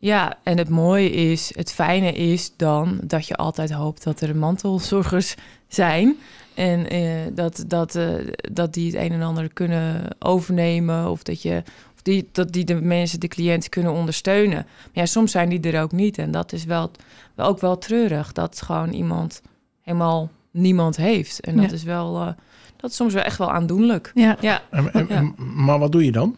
Ja, 0.00 0.38
en 0.42 0.58
het 0.58 0.68
mooie 0.68 1.10
is, 1.10 1.52
het 1.56 1.72
fijne 1.72 2.12
is 2.12 2.52
dan 2.56 3.00
dat 3.02 3.26
je 3.26 3.34
altijd 3.34 3.72
hoopt 3.72 4.04
dat 4.04 4.20
er 4.20 4.36
mantelzorgers 4.36 5.34
zijn. 5.68 6.16
En 6.54 6.88
eh, 6.88 7.02
dat, 7.32 7.64
dat, 7.66 7.94
eh, 7.94 8.08
dat 8.52 8.74
die 8.74 8.86
het 8.86 9.00
een 9.00 9.12
en 9.12 9.22
ander 9.22 9.52
kunnen 9.52 10.04
overnemen. 10.18 11.10
Of 11.10 11.22
dat, 11.22 11.42
je, 11.42 11.62
die, 12.08 12.28
dat 12.32 12.52
die 12.52 12.64
de 12.64 12.74
mensen, 12.80 13.20
de 13.20 13.28
cliënten 13.28 13.70
kunnen 13.70 13.92
ondersteunen. 13.92 14.56
Maar 14.66 14.88
ja, 14.92 15.06
soms 15.06 15.30
zijn 15.30 15.48
die 15.48 15.72
er 15.72 15.82
ook 15.82 15.92
niet. 15.92 16.18
En 16.18 16.30
dat 16.30 16.52
is 16.52 16.64
wel, 16.64 16.90
ook 17.36 17.60
wel 17.60 17.78
treurig. 17.78 18.32
Dat 18.32 18.62
gewoon 18.62 18.92
iemand 18.92 19.42
helemaal 19.82 20.30
niemand 20.50 20.96
heeft. 20.96 21.40
En 21.40 21.56
dat 21.56 21.70
Ja. 21.70 21.76
is 21.76 21.82
wel, 21.82 22.20
eh, 22.20 22.32
dat 22.76 22.90
is 22.90 22.96
soms 22.96 23.14
wel 23.14 23.22
echt 23.22 23.38
wel 23.38 23.52
aandoenlijk. 23.52 24.10
Ja. 24.14 24.36
Ja. 24.40 24.62
En- 24.70 24.92
en- 24.92 25.06
Ja. 25.08 25.32
Maar 25.54 25.78
wat 25.78 25.92
doe 25.92 26.04
je 26.04 26.12
dan? 26.12 26.36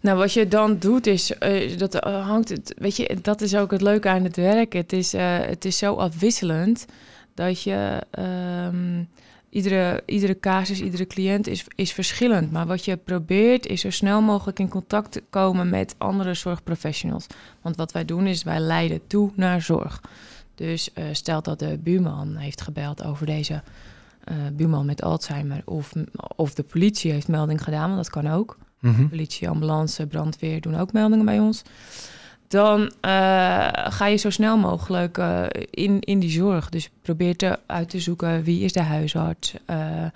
Nou, 0.00 0.18
wat 0.18 0.32
je 0.32 0.48
dan 0.48 0.78
doet 0.78 1.06
is, 1.06 1.38
eh, 1.38 1.78
dat 1.78 1.94
eh, 1.94 2.26
hangt 2.26 2.48
het, 2.48 2.74
weet 2.78 2.96
je, 2.96 3.16
dat 3.22 3.40
is 3.40 3.56
ook 3.56 3.70
het 3.70 3.80
leuke 3.82 4.08
aan 4.08 4.24
het 4.24 4.36
werk. 4.36 4.72
Het 4.72 4.92
is, 4.92 5.14
eh, 5.14 5.38
het 5.38 5.64
is 5.64 5.78
zo 5.78 5.94
afwisselend 5.94 6.86
dat 7.34 7.62
je 7.62 8.02
ehm, 8.10 9.02
iedere, 9.52 10.02
iedere 10.06 10.38
casus, 10.40 10.80
iedere 10.80 11.06
cliënt 11.06 11.46
is, 11.46 11.64
is 11.74 11.92
verschillend. 11.92 12.52
Maar 12.52 12.66
wat 12.66 12.84
je 12.84 12.96
probeert 12.96 13.66
is 13.66 13.80
zo 13.80 13.90
snel 13.90 14.20
mogelijk 14.20 14.58
in 14.58 14.68
contact 14.68 15.12
te 15.12 15.22
komen 15.30 15.68
met 15.68 15.94
andere 15.98 16.34
zorgprofessionals. 16.34 17.26
Want 17.62 17.76
wat 17.76 17.92
wij 17.92 18.04
doen 18.04 18.26
is 18.26 18.42
wij 18.42 18.60
leiden 18.60 19.06
toe 19.06 19.30
naar 19.34 19.62
zorg. 19.62 20.00
Dus 20.54 20.92
eh, 20.92 21.04
stel 21.12 21.42
dat 21.42 21.58
de 21.58 21.78
buurman 21.82 22.36
heeft 22.36 22.60
gebeld 22.60 23.04
over 23.04 23.26
deze 23.26 23.62
eh, 24.24 24.34
buurman 24.52 24.86
met 24.86 25.02
Alzheimer, 25.02 25.62
of, 25.64 25.92
of 26.36 26.54
de 26.54 26.62
politie 26.62 27.12
heeft 27.12 27.28
melding 27.28 27.62
gedaan, 27.64 27.90
want 27.90 27.96
dat 27.96 28.10
kan 28.10 28.30
ook 28.30 28.56
Mhm. 28.82 29.08
politie, 29.08 29.48
ambulance, 29.48 30.06
brandweer 30.06 30.60
doen 30.60 30.76
ook 30.76 30.92
meldingen 30.92 31.24
bij 31.24 31.38
ons. 31.38 31.62
Dan 32.52 32.92
eh, 33.00 33.68
ga 33.72 34.06
je 34.06 34.16
zo 34.16 34.30
snel 34.30 34.56
mogelijk 34.56 35.18
eh, 35.18 35.44
in, 35.70 36.00
in 36.00 36.18
die 36.18 36.30
zorg. 36.30 36.68
Dus 36.68 36.90
probeer 37.02 37.36
te, 37.36 37.58
uit 37.66 37.90
te 37.90 38.00
zoeken 38.00 38.42
wie 38.42 38.64
is 38.64 38.72
de 38.72 38.82
huisarts. 38.82 39.54
eh, 39.66 40.06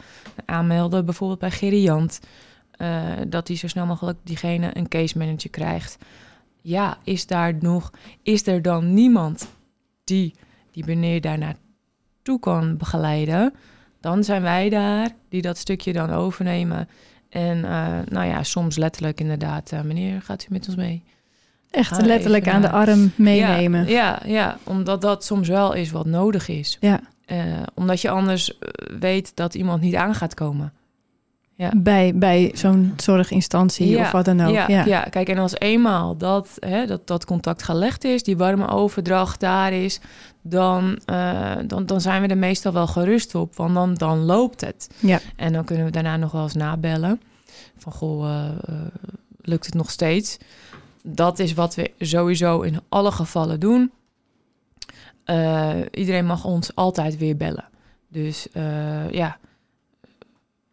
aanmelden 0.44 1.04
bijvoorbeeld 1.04 1.38
bij 1.38 1.50
Geriant. 1.50 2.20
dat 3.28 3.46
die 3.46 3.56
zo 3.56 3.68
snel 3.68 3.86
mogelijk 3.86 4.18
diegene 4.22 4.70
een 4.72 4.88
case 4.88 5.18
manager 5.18 5.50
krijgt. 5.50 5.98
Ja, 6.62 6.98
is 7.04 7.26
daar 7.26 7.54
nog, 7.60 7.90
is 8.22 8.46
er 8.46 8.62
dan 8.62 8.94
niemand 8.94 9.48
die 10.04 10.34
die 10.70 10.84
meneer 10.86 11.20
daar 11.20 11.38
naartoe 11.38 12.40
kan 12.40 12.76
begeleiden? 12.76 13.54
Dan 14.00 14.24
zijn 14.24 14.42
wij 14.42 14.68
daar 14.68 15.10
die 15.28 15.42
dat 15.42 15.58
stukje 15.58 15.92
dan 15.92 16.10
overnemen. 16.10 16.88
En 17.28 17.60
nou 18.08 18.26
ja, 18.26 18.42
soms 18.42 18.76
letterlijk 18.76 19.20
inderdaad, 19.20 19.72
meneer, 19.84 20.22
gaat 20.22 20.44
u 20.44 20.46
met 20.50 20.66
ons 20.66 20.76
mee? 20.76 21.02
Echt 21.76 22.02
letterlijk 22.02 22.48
aan 22.48 22.60
de 22.60 22.68
naar- 22.68 22.86
arm 22.88 23.12
meenemen. 23.14 23.88
Ja, 23.88 24.20
ja, 24.24 24.30
ja, 24.32 24.58
omdat 24.64 25.00
dat 25.00 25.24
soms 25.24 25.48
wel 25.48 25.72
is 25.72 25.90
wat 25.90 26.06
nodig 26.06 26.48
is. 26.48 26.76
Ja. 26.80 27.00
Eh, 27.24 27.38
omdat 27.74 28.00
je 28.00 28.10
anders 28.10 28.58
eh, 28.58 28.68
weet 28.98 29.32
dat 29.36 29.54
iemand 29.54 29.80
niet 29.80 29.94
aan 29.94 30.14
gaat 30.14 30.34
komen. 30.34 30.72
Ja. 31.54 31.70
Bij, 31.76 32.12
bij 32.14 32.50
zo'n 32.54 32.92
zorginstantie 32.96 33.88
Ja, 33.88 34.00
of 34.00 34.10
wat 34.10 34.24
dan 34.24 34.40
ook. 34.40 34.52
Ja, 34.54 34.64
Ja, 34.68 34.84
ja. 34.84 35.00
kijk, 35.00 35.28
en 35.28 35.38
als 35.38 35.58
eenmaal 35.58 36.16
dat, 36.16 36.48
hè, 36.58 36.86
dat, 36.86 37.06
dat 37.06 37.24
contact 37.24 37.62
gelegd 37.62 38.04
is, 38.04 38.22
die 38.22 38.36
warme 38.36 38.68
overdracht 38.68 39.40
daar 39.40 39.72
is, 39.72 40.00
dan, 40.42 40.98
eh, 41.04 41.52
dan, 41.66 41.86
dan 41.86 42.00
zijn 42.00 42.22
we 42.22 42.28
er 42.28 42.38
meestal 42.38 42.72
wel 42.72 42.86
gerust 42.86 43.34
op, 43.34 43.56
want 43.56 43.74
dan, 43.74 43.94
dan 43.94 44.18
loopt 44.24 44.60
het. 44.60 44.88
Ja. 45.00 45.20
En 45.36 45.52
dan 45.52 45.64
kunnen 45.64 45.84
we 45.84 45.90
daarna 45.90 46.16
nog 46.16 46.32
wel 46.32 46.42
eens 46.42 46.54
nabellen. 46.54 47.20
Van, 47.76 47.92
goh, 47.92 48.28
eh, 48.28 48.46
eh, 48.46 48.74
lukt 49.40 49.66
het 49.66 49.74
nog 49.74 49.90
steeds? 49.90 50.38
Dat 51.08 51.38
is 51.38 51.54
wat 51.54 51.74
we 51.74 51.92
sowieso 51.98 52.60
in 52.60 52.80
alle 52.88 53.10
gevallen 53.12 53.60
doen. 53.60 53.90
Eh, 55.24 55.80
iedereen 55.90 56.26
mag 56.26 56.44
ons 56.44 56.74
altijd 56.74 57.18
weer 57.18 57.36
bellen. 57.36 57.68
Dus 58.08 58.50
eh, 58.52 59.10
ja, 59.10 59.38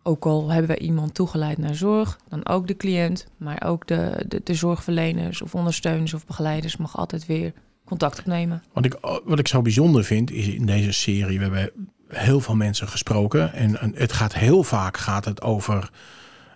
ook 0.03 0.25
al 0.25 0.49
hebben 0.49 0.75
we 0.75 0.81
iemand 0.81 1.13
toegeleid 1.13 1.57
naar 1.57 1.75
zorg, 1.75 2.19
dan 2.29 2.47
ook 2.47 2.67
de 2.67 2.77
cliënt, 2.77 3.27
maar 3.37 3.63
ook 3.65 3.87
de, 3.87 4.25
de, 4.27 4.41
de 4.43 4.53
zorgverleners 4.53 5.41
of 5.41 5.55
ondersteuners 5.55 6.13
of 6.13 6.25
begeleiders 6.25 6.77
mag 6.77 6.97
altijd 6.97 7.25
weer 7.25 7.53
contact 7.85 8.19
opnemen. 8.19 8.63
Wat 8.73 8.85
ik, 8.85 8.97
wat 9.23 9.39
ik 9.39 9.47
zo 9.47 9.61
bijzonder 9.61 10.03
vind 10.03 10.31
is 10.31 10.47
in 10.47 10.65
deze 10.65 10.91
serie, 10.91 11.37
we 11.37 11.43
hebben 11.43 11.71
heel 12.07 12.39
veel 12.39 12.55
mensen 12.55 12.87
gesproken. 12.87 13.53
En, 13.53 13.79
en 13.79 13.93
het 13.95 14.13
gaat 14.13 14.33
heel 14.33 14.63
vaak 14.63 14.97
gaat 14.97 15.25
het 15.25 15.41
over 15.41 15.89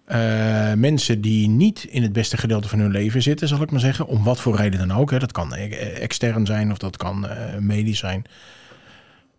eh, 0.08 0.74
mensen 0.74 1.22
die 1.22 1.50
niet 1.50 1.84
in 1.84 2.02
het 2.02 2.14
beste 2.14 2.38
gedeelte 2.38 2.68
van 2.68 2.80
hun 2.80 2.92
leven 2.92 3.22
zitten, 3.22 3.48
zal 3.48 3.62
ik 3.62 3.72
maar 3.72 3.80
zeggen. 3.80 4.08
Om 4.08 4.24
wat 4.24 4.40
voor 4.40 4.56
reden 4.56 4.88
dan 4.88 4.98
ook. 4.98 5.12
Hè. 5.12 5.20
Dat 5.20 5.32
kan 5.32 5.56
eh, 5.56 6.02
extern 6.02 6.46
zijn 6.46 6.72
of 6.72 6.78
dat 6.78 6.98
kan 6.98 7.28
eh, 7.28 7.58
medisch 7.60 8.00
zijn. 8.00 8.24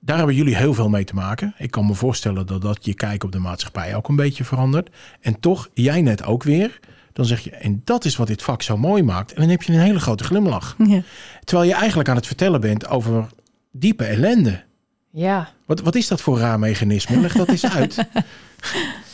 Daar 0.01 0.17
hebben 0.17 0.35
jullie 0.35 0.57
heel 0.57 0.75
veel 0.75 0.89
mee 0.89 1.05
te 1.05 1.15
maken. 1.15 1.55
Ik 1.59 1.71
kan 1.71 1.87
me 1.87 1.95
voorstellen 1.95 2.47
dat 2.47 2.63
dat 2.63 2.85
je 2.85 2.95
kijk 2.95 3.25
op 3.25 3.33
de 3.33 3.39
maatschappij 3.39 3.95
ook 3.95 4.09
een 4.09 4.17
beetje 4.17 4.45
verandert. 4.45 4.91
En 5.21 5.41
toch, 5.41 5.69
jij 5.75 6.03
net 6.03 6.25
ook 6.25 6.43
weer. 6.43 6.81
Dan 7.13 7.25
zeg 7.25 7.41
je, 7.41 7.51
en 7.51 7.81
dat 7.85 8.05
is 8.05 8.17
wat 8.17 8.27
dit 8.27 8.43
vak 8.43 8.63
zo 8.63 8.77
mooi 8.77 9.03
maakt. 9.03 9.33
En 9.33 9.41
dan 9.41 9.51
heb 9.51 9.63
je 9.63 9.73
een 9.73 9.79
hele 9.79 10.01
grote 10.01 10.25
glimlach. 10.25 10.77
Ja. 10.87 11.03
Terwijl 11.45 11.69
je 11.69 11.75
eigenlijk 11.75 12.09
aan 12.09 12.17
het 12.17 12.27
vertellen 12.27 12.61
bent 12.61 12.89
over 12.89 13.27
diepe 13.73 14.05
ellende. 14.05 14.63
Ja, 15.11 15.49
Wat, 15.67 15.81
wat 15.81 15.95
is 15.95 16.09
dat 16.09 16.21
voor 16.21 16.39
raar 16.39 16.59
mechanisme? 16.59 17.21
Leg 17.21 17.33
dat 17.33 17.49
eens 17.49 17.67
uit. 17.67 17.97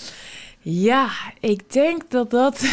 ja 0.64 1.08
ik 1.40 1.72
denk 1.72 2.10
dat 2.10 2.30
dat, 2.30 2.64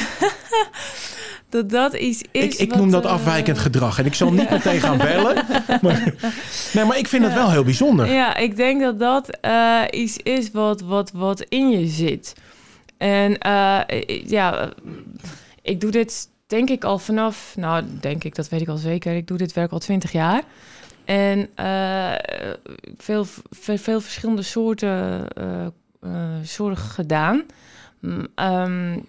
dat, 1.49 1.69
dat 1.69 1.93
iets 1.93 2.21
is. 2.31 2.43
ik 2.43 2.53
ik 2.53 2.69
wat, 2.69 2.79
noem 2.79 2.91
dat 2.91 3.05
eh, 3.05 3.11
afwijkend 3.11 3.59
gedrag. 3.59 3.99
En 3.99 4.05
ik 4.05 4.13
zal 4.13 4.31
niet 4.31 4.49
meteen 4.57 4.79
gaan 4.79 4.97
bellen. 4.97 5.45
Maar, 5.81 6.13
nee, 6.73 6.85
maar 6.85 6.97
ik 6.97 7.07
vind 7.07 7.23
het 7.23 7.33
wel 7.33 7.51
heel 7.51 7.63
bijzonder. 7.63 8.11
Ja, 8.11 8.35
ik 8.35 8.55
denk 8.55 8.81
dat 8.81 8.99
dat 8.99 9.29
eh, 9.29 9.81
iets 9.91 10.17
is 10.17 10.51
wat, 10.51 10.81
wat, 10.81 11.11
wat 11.11 11.41
in 11.41 11.69
je 11.69 11.87
zit. 11.87 12.35
En 12.97 13.37
eh, 13.37 13.79
ja, 14.25 14.69
ik 15.61 15.81
doe 15.81 15.91
dit 15.91 16.29
denk 16.47 16.69
ik 16.69 16.83
al 16.83 16.99
vanaf, 16.99 17.53
nou 17.57 17.83
denk 17.99 18.23
ik, 18.23 18.35
dat 18.35 18.49
weet 18.49 18.61
ik 18.61 18.67
al 18.67 18.77
zeker. 18.77 19.15
Ik 19.15 19.27
doe 19.27 19.37
dit 19.37 19.53
werk 19.53 19.71
al 19.71 19.79
twintig 19.79 20.11
jaar. 20.11 20.43
En 21.05 21.49
veel, 22.97 23.25
veel, 23.49 23.77
veel 23.77 24.01
verschillende 24.01 24.41
soorten 24.41 25.27
eh, 26.01 26.37
zorg 26.43 26.93
gedaan. 26.93 27.43
Mm, 28.01 28.27
ehm, 28.35 28.99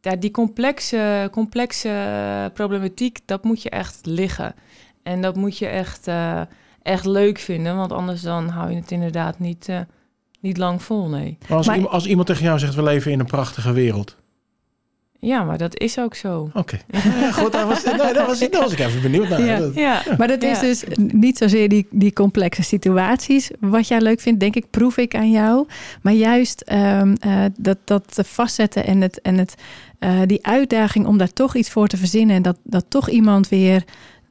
ja, 0.00 0.16
die 0.18 0.30
complexe, 0.30 1.28
complexe 1.32 2.50
problematiek, 2.54 3.18
dat 3.24 3.44
moet 3.44 3.62
je 3.62 3.70
echt 3.70 3.98
liggen. 4.06 4.54
En 5.02 5.20
dat 5.22 5.36
moet 5.36 5.58
je 5.58 5.66
echt, 5.66 6.06
eh, 6.06 6.40
echt 6.82 7.04
leuk 7.04 7.38
vinden, 7.38 7.76
want 7.76 7.92
anders 7.92 8.22
dan 8.22 8.48
hou 8.48 8.70
je 8.70 8.76
het 8.76 8.90
inderdaad 8.90 9.38
niet, 9.38 9.68
eh, 9.68 9.80
niet 10.40 10.56
lang 10.56 10.82
vol, 10.82 11.08
nee. 11.08 11.38
Maar 11.48 11.56
als, 11.56 11.66
Maar- 11.66 11.76
iemand, 11.76 11.94
als 11.94 12.06
iemand 12.06 12.26
tegen 12.26 12.44
jou 12.44 12.58
zegt, 12.58 12.74
we 12.74 12.82
leven 12.82 13.12
in 13.12 13.20
een 13.20 13.26
prachtige 13.26 13.72
wereld. 13.72 14.16
Ja, 15.20 15.42
maar 15.44 15.58
dat 15.58 15.78
is 15.80 15.98
ook 15.98 16.14
zo. 16.14 16.50
Oké. 16.54 16.78
Ja, 16.90 17.32
goed, 17.32 17.52
daar 17.52 17.66
was, 17.66 17.84
nee, 17.84 17.96
daar, 17.96 18.26
was, 18.26 18.38
daar 18.38 18.60
was 18.60 18.72
ik 18.72 18.78
even 18.78 19.02
benieuwd 19.02 19.28
naar. 19.28 19.40
Ja. 19.44 19.58
Dat- 19.58 19.74
Ja, 19.74 20.02
Maar 20.18 20.28
dat 20.28 20.42
is 20.42 20.60
Ja. 20.60 20.66
dus 20.66 20.84
niet 20.96 21.38
zozeer 21.38 21.68
die, 21.68 21.86
die 21.90 22.12
complexe 22.12 22.62
situaties. 22.62 23.50
Wat 23.60 23.88
jij 23.88 24.00
leuk 24.00 24.20
vindt, 24.20 24.40
denk 24.40 24.54
ik, 24.56 24.70
proef 24.70 24.96
ik 24.96 25.14
aan 25.14 25.30
jou. 25.30 25.66
Maar 26.02 26.12
juist 26.12 26.60
ehm, 26.60 27.14
eh, 27.20 27.44
dat, 27.58 27.78
dat 27.84 28.14
te 28.14 28.24
vastzetten 28.24 28.84
en, 28.86 29.00
het, 29.00 29.20
en 29.20 29.38
het, 29.38 29.54
eh, 29.98 30.20
die 30.26 30.46
uitdaging 30.46 31.06
om 31.06 31.18
daar 31.18 31.32
toch 31.32 31.54
iets 31.56 31.70
voor 31.70 31.86
te 31.86 31.96
verzinnen. 31.96 32.36
En 32.36 32.42
dat, 32.42 32.56
dat 32.62 32.84
toch 32.88 33.08
iemand 33.10 33.48
weer 33.48 33.84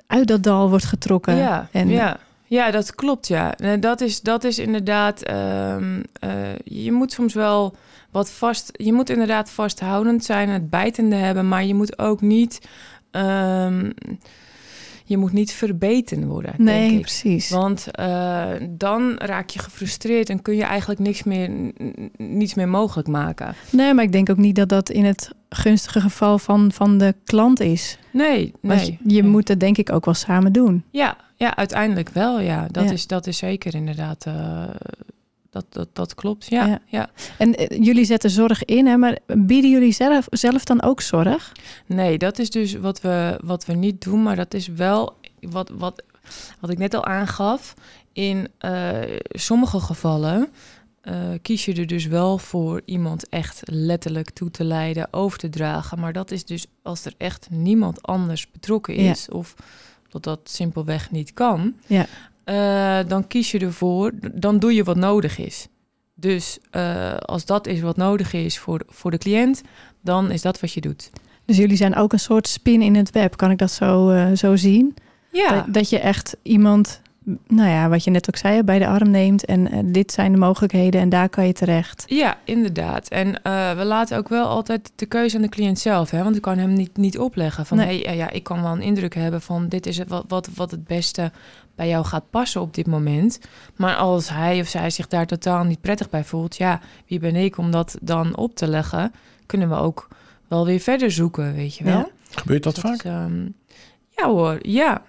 uit 0.07 0.27
dat 0.27 0.43
dal 0.43 0.69
wordt 0.69 0.85
getrokken. 0.85 1.35
ja, 1.35 1.67
en, 1.71 1.89
ja. 1.89 2.17
Ja, 2.45 2.71
dat 2.71 2.95
klopt, 2.95 3.27
ja. 3.27 3.55
Dat 3.79 4.01
is, 4.01 4.21
dat 4.21 4.43
is 4.43 4.59
inderdaad... 4.59 5.23
ehm, 5.23 6.01
eh, 6.19 6.55
je 6.63 6.91
moet 6.91 7.11
soms 7.11 7.33
wel 7.33 7.75
wat 8.11 8.31
vast... 8.31 8.69
Je 8.71 8.93
moet 8.93 9.09
inderdaad 9.09 9.49
vasthoudend 9.49 10.23
zijn, 10.23 10.49
het 10.49 10.69
bijtende 10.69 11.15
hebben... 11.15 11.47
maar 11.47 11.65
je 11.65 11.75
moet 11.75 11.99
ook 11.99 12.21
niet... 12.21 12.61
ehm, 13.11 13.89
je 15.07 15.17
moet 15.17 15.31
niet 15.31 15.51
verbeten 15.53 16.27
worden, 16.27 16.53
Nee, 16.57 16.79
denk 16.79 16.93
ik. 16.93 17.01
precies. 17.01 17.49
Want 17.49 17.87
eh, 17.91 18.45
dan 18.69 19.13
raak 19.17 19.49
je 19.49 19.59
gefrustreerd 19.59 20.29
en 20.29 20.41
kun 20.41 20.55
je 20.55 20.63
eigenlijk 20.63 20.99
niks 20.99 21.23
meer, 21.23 21.49
niets 22.17 22.53
meer 22.53 22.67
mogelijk 22.69 23.07
maken. 23.07 23.55
Nee, 23.69 23.93
maar 23.93 24.03
ik 24.03 24.11
denk 24.11 24.29
ook 24.29 24.37
niet 24.37 24.55
dat 24.55 24.69
dat 24.69 24.89
in 24.89 25.05
het 25.05 25.29
gunstige 25.49 26.01
geval 26.01 26.37
van, 26.39 26.71
van 26.71 26.97
de 26.97 27.15
klant 27.23 27.59
is. 27.59 27.97
Nee, 28.11 28.53
Want 28.61 28.79
nee. 28.79 28.99
je 29.07 29.21
nee. 29.21 29.31
moet 29.31 29.47
het 29.47 29.59
denk 29.59 29.77
ik 29.77 29.91
ook 29.91 30.05
wel 30.05 30.13
samen 30.13 30.53
doen. 30.53 30.83
Ja, 30.91 31.17
ja 31.35 31.55
uiteindelijk 31.55 32.09
wel, 32.09 32.39
ja. 32.39 32.67
Dat, 32.71 32.83
Ja. 32.83 32.91
Is, 32.91 33.07
dat 33.07 33.27
is 33.27 33.37
zeker 33.37 33.75
inderdaad... 33.75 34.25
eh, 34.25 34.63
dat, 35.55 35.65
dat, 35.69 35.89
dat 35.93 36.15
klopt, 36.15 36.45
ja. 36.45 36.65
Ja. 36.65 36.79
ja. 36.87 37.09
En 37.37 37.55
eh, 37.55 37.83
jullie 37.83 38.05
zetten 38.05 38.29
zorg 38.29 38.65
in, 38.65 38.87
hè, 38.87 38.97
maar 38.97 39.17
bieden 39.25 39.69
jullie 39.69 39.91
zelf, 39.91 40.27
zelf 40.29 40.63
dan 40.63 40.81
ook 40.81 41.01
zorg? 41.01 41.51
Nee, 41.85 42.17
dat 42.17 42.39
is 42.39 42.49
dus 42.49 42.73
wat 42.73 43.01
we, 43.01 43.39
wat 43.43 43.65
we 43.65 43.73
niet 43.73 44.01
doen, 44.01 44.23
maar 44.23 44.35
dat 44.35 44.53
is 44.53 44.67
wel 44.67 45.15
wat, 45.39 45.69
wat, 45.77 46.03
wat 46.59 46.69
ik 46.69 46.77
net 46.77 46.93
al 46.93 47.05
aangaf. 47.05 47.73
In 48.13 48.47
eh, 48.57 48.99
sommige 49.29 49.79
gevallen 49.79 50.49
eh, 51.01 51.15
kies 51.41 51.65
je 51.65 51.73
er 51.73 51.87
dus 51.87 52.05
wel 52.05 52.37
voor 52.37 52.81
iemand 52.85 53.29
echt 53.29 53.61
letterlijk 53.65 54.29
toe 54.29 54.51
te 54.51 54.63
leiden, 54.63 55.07
over 55.13 55.37
te 55.37 55.49
dragen. 55.49 55.99
Maar 55.99 56.13
dat 56.13 56.31
is 56.31 56.45
dus 56.45 56.65
als 56.81 57.05
er 57.05 57.13
echt 57.17 57.47
niemand 57.49 58.01
anders 58.03 58.51
betrokken 58.51 59.03
Ja. 59.03 59.11
is, 59.11 59.29
of 59.29 59.55
dat 60.09 60.23
dat 60.23 60.39
simpelweg 60.43 61.11
niet 61.11 61.33
kan, 61.33 61.73
Ja. 61.87 62.05
Eh, 62.45 62.99
dan 63.07 63.27
kies 63.27 63.51
je 63.51 63.59
ervoor, 63.59 64.11
dan 64.33 64.59
doe 64.59 64.73
je 64.73 64.83
wat 64.83 64.95
nodig 64.95 65.37
is. 65.37 65.67
Dus 66.13 66.59
eh, 66.71 67.15
als 67.17 67.45
dat 67.45 67.67
is 67.67 67.81
wat 67.81 67.97
nodig 67.97 68.33
is 68.33 68.59
voor, 68.59 68.81
voor 68.87 69.11
de 69.11 69.17
cliënt, 69.17 69.61
dan 70.01 70.31
is 70.31 70.41
dat 70.41 70.59
wat 70.59 70.71
je 70.71 70.81
doet. 70.81 71.09
Dus 71.45 71.57
jullie 71.57 71.77
zijn 71.77 71.95
ook 71.95 72.13
een 72.13 72.19
soort 72.19 72.47
spin 72.47 72.81
in 72.81 72.95
het 72.95 73.11
web. 73.11 73.37
Kan 73.37 73.51
ik 73.51 73.57
dat 73.57 73.71
zo, 73.71 74.09
eh, 74.09 74.31
zo 74.33 74.55
zien? 74.55 74.95
Ja, 75.31 75.55
Dat, 75.55 75.73
dat 75.73 75.89
je 75.89 75.99
echt 75.99 76.37
iemand, 76.41 77.01
nou 77.47 77.69
ja, 77.69 77.89
wat 77.89 78.03
je 78.03 78.11
net 78.11 78.27
ook 78.27 78.37
zei, 78.37 78.63
bij 78.63 78.79
de 78.79 78.87
arm 78.87 79.09
neemt. 79.09 79.45
En 79.45 79.91
dit 79.91 80.11
zijn 80.11 80.31
de 80.31 80.37
mogelijkheden 80.37 81.01
en 81.01 81.09
daar 81.09 81.29
kan 81.29 81.47
je 81.47 81.53
terecht. 81.53 82.03
Ja, 82.07 82.37
inderdaad. 82.43 83.07
En 83.07 83.31
we 83.77 83.83
laten 83.85 84.17
ook 84.17 84.29
wel 84.29 84.47
altijd 84.47 84.91
de 84.95 85.05
keuze 85.05 85.35
aan 85.35 85.41
de 85.41 85.49
cliënt 85.49 85.79
zelf. 85.79 86.11
Hè? 86.11 86.23
Want 86.23 86.35
ik 86.35 86.41
kan 86.41 86.57
hem 86.57 86.73
niet, 86.73 86.97
niet 86.97 87.19
opleggen 87.19 87.65
van... 87.65 87.77
Nee. 87.77 88.01
hey, 88.01 88.15
ja, 88.15 88.29
ik 88.29 88.43
kan 88.43 88.61
wel 88.61 88.71
een 88.71 88.81
indruk 88.81 89.15
hebben 89.15 89.41
van... 89.41 89.67
dit 89.67 89.85
is 89.85 89.99
wat, 90.07 90.25
wat, 90.27 90.49
wat 90.55 90.71
het 90.71 90.83
beste 90.83 91.31
bij 91.75 91.87
jou 91.87 92.05
gaat 92.05 92.29
passen 92.29 92.61
op 92.61 92.73
dit 92.73 92.87
moment. 92.87 93.39
Maar 93.75 93.95
als 93.95 94.29
hij 94.29 94.59
of 94.59 94.67
zij 94.67 94.89
zich 94.89 95.07
daar 95.07 95.25
totaal 95.25 95.63
niet 95.63 95.81
prettig 95.81 96.09
bij 96.09 96.23
voelt... 96.23 96.55
ja, 96.55 96.79
wie 97.07 97.19
ben 97.19 97.35
ik 97.35 97.57
om 97.57 97.71
dat 97.71 97.97
dan 98.01 98.35
op 98.35 98.55
te 98.55 98.67
leggen? 98.67 99.13
Kunnen 99.45 99.69
we 99.69 99.75
ook 99.75 100.07
wel 100.47 100.65
weer 100.65 100.79
verder 100.79 101.11
zoeken, 101.11 101.53
weet 101.53 101.75
je 101.75 101.83
wel? 101.83 101.97
Ja. 101.97 102.07
Gebeurt 102.29 102.63
dat 102.63 102.73
Dus 102.75 102.83
vaak? 102.83 102.93
is, 102.93 103.03
ehm, 103.03 103.43
ja 104.09 104.27
hoor, 104.27 104.57
ja. 104.61 105.01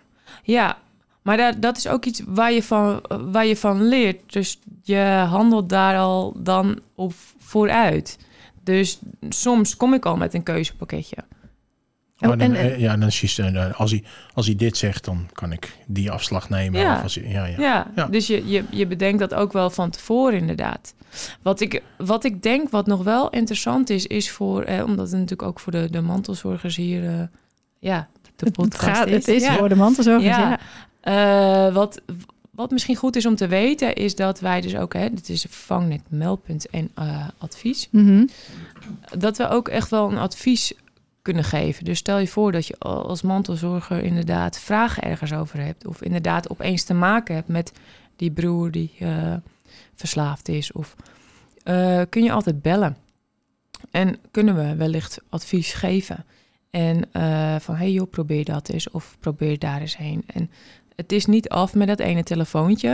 Ja, 0.43 0.79
maar 1.23 1.37
dat, 1.37 1.63
dat 1.63 1.77
is 1.77 1.89
ook 1.89 2.05
iets 2.05 2.23
waar 2.27 2.53
je, 2.53 2.63
van, 2.63 3.01
waar 3.31 3.47
je 3.47 3.57
van 3.57 3.83
leert. 3.89 4.33
Dus 4.33 4.59
je 4.83 5.25
handelt 5.29 5.69
daar 5.69 5.99
al 5.99 6.35
dan 6.37 6.81
op 6.95 7.13
vooruit. 7.39 8.19
Dus 8.63 8.99
soms 9.29 9.77
kom 9.77 9.95
ik 9.95 10.07
al 10.07 10.17
met 10.17 10.35
een 10.35 10.43
keuzepakketje. 10.43 11.17
Oh, 12.21 12.29
dan, 12.29 12.41
en- 12.41 12.55
eh, 12.55 12.79
ja, 12.81 12.97
dan 12.97 13.09
is 13.09 13.37
hij, 13.37 13.53
eh, 13.55 13.81
als, 13.81 13.91
hij, 13.91 14.03
als 14.35 14.47
hij 14.47 14.57
dit 14.57 14.77
zegt, 14.77 15.05
dan 15.05 15.29
kan 15.33 15.53
ik 15.53 15.77
die 15.87 16.11
afslag 16.11 16.49
nemen. 16.49 16.81
Ja. 16.81 16.97
Of 16.97 17.03
als 17.03 17.15
hij, 17.15 17.29
ja, 17.29 17.45
ja. 17.45 17.59
Ja, 17.61 17.87
Ja. 17.97 18.07
dus 18.07 18.27
je, 18.27 18.47
je, 18.49 18.65
je 18.71 18.87
bedenkt 18.87 19.19
dat 19.19 19.35
ook 19.35 19.53
wel 19.53 19.71
van 19.71 19.91
tevoren 19.91 20.39
inderdaad. 20.39 20.95
Wat 21.43 21.61
ik, 21.61 21.83
wat 21.99 22.25
ik 22.25 22.43
denk 22.43 22.71
wat 22.71 22.87
nog 22.87 23.03
wel 23.03 23.31
interessant 23.31 23.91
is, 23.91 24.07
is 24.07 24.31
voor... 24.31 24.63
Eh, 24.63 24.85
omdat 24.85 25.05
het 25.11 25.15
natuurlijk 25.21 25.49
ook 25.49 25.61
voor 25.61 25.73
de, 25.73 25.91
de 25.91 26.01
mantelzorgers 26.01 26.77
hier... 26.77 27.05
eh, 27.05 27.21
ja, 27.79 28.09
de 28.23 28.31
Het, 28.47 28.53
podcast 28.53 28.97
gaat, 28.97 29.09
het 29.11 29.29
is 29.29 29.43
Ja. 29.43 29.57
voor 29.57 29.69
de 29.69 29.77
mantelzorgers, 29.77 30.37
Ja. 30.37 30.59
ja. 31.03 31.69
Eh, 31.69 31.75
wat, 31.75 32.01
wat 32.51 32.71
misschien 32.71 32.97
goed 32.97 33.17
is 33.17 33.27
om 33.27 33.35
te 33.37 33.47
weten, 33.47 33.95
is 33.95 34.15
dat 34.15 34.41
wij 34.41 34.61
dus 34.61 34.77
ook, 34.77 34.93
hè, 34.95 35.11
dit 35.15 35.29
is 35.29 35.47
vangnet, 35.49 36.01
meldpunt 36.09 36.71
en 36.71 36.91
eh, 36.95 37.29
advies, 37.39 37.89
Mhm. 37.91 38.27
dat 39.19 39.37
we 39.37 39.49
ook 39.49 39.69
echt 39.69 39.91
wel 39.91 40.11
een 40.11 40.19
advies 40.19 40.73
kunnen 41.27 41.45
geven. 41.45 41.85
Dus 41.85 41.99
stel 41.99 42.19
je 42.19 42.29
voor 42.29 42.53
dat 42.53 42.67
je 42.67 42.79
als 42.79 43.23
mantelzorger 43.23 44.03
inderdaad 44.03 44.59
vragen 44.59 45.03
ergens 45.03 45.33
over 45.33 45.61
hebt, 45.61 45.87
of 45.87 46.03
inderdaad 46.03 46.51
opeens 46.51 46.85
te 46.85 46.95
maken 46.95 47.35
hebt 47.35 47.49
met 47.49 47.73
die 48.17 48.31
broer 48.31 48.71
die 48.71 48.93
eh, 48.99 49.35
verslaafd 49.95 50.49
is, 50.49 50.73
of 50.73 50.97
eh, 51.63 52.01
kun 52.09 52.23
je 52.23 52.33
altijd 52.33 52.63
bellen. 52.63 52.97
En 53.91 54.19
kunnen 54.31 54.57
we 54.57 54.77
wellicht 54.77 55.19
advies 55.29 55.73
geven. 55.73 56.25
En 56.71 57.13
eh, 57.13 57.57
van, 57.61 57.75
hey 57.75 57.93
joh, 57.93 58.11
probeer 58.11 58.45
dat 58.45 58.69
eens 58.69 58.91
of 58.91 59.17
probeer 59.21 59.59
daar 59.59 59.81
eens 59.81 59.97
heen. 59.97 60.23
En 60.27 60.51
het 60.97 61.13
is 61.13 61.27
niet 61.27 61.49
af 61.49 61.75
met 61.75 61.89
dat 61.89 62.01
ene 62.01 62.23
telefoontje. 62.23 62.89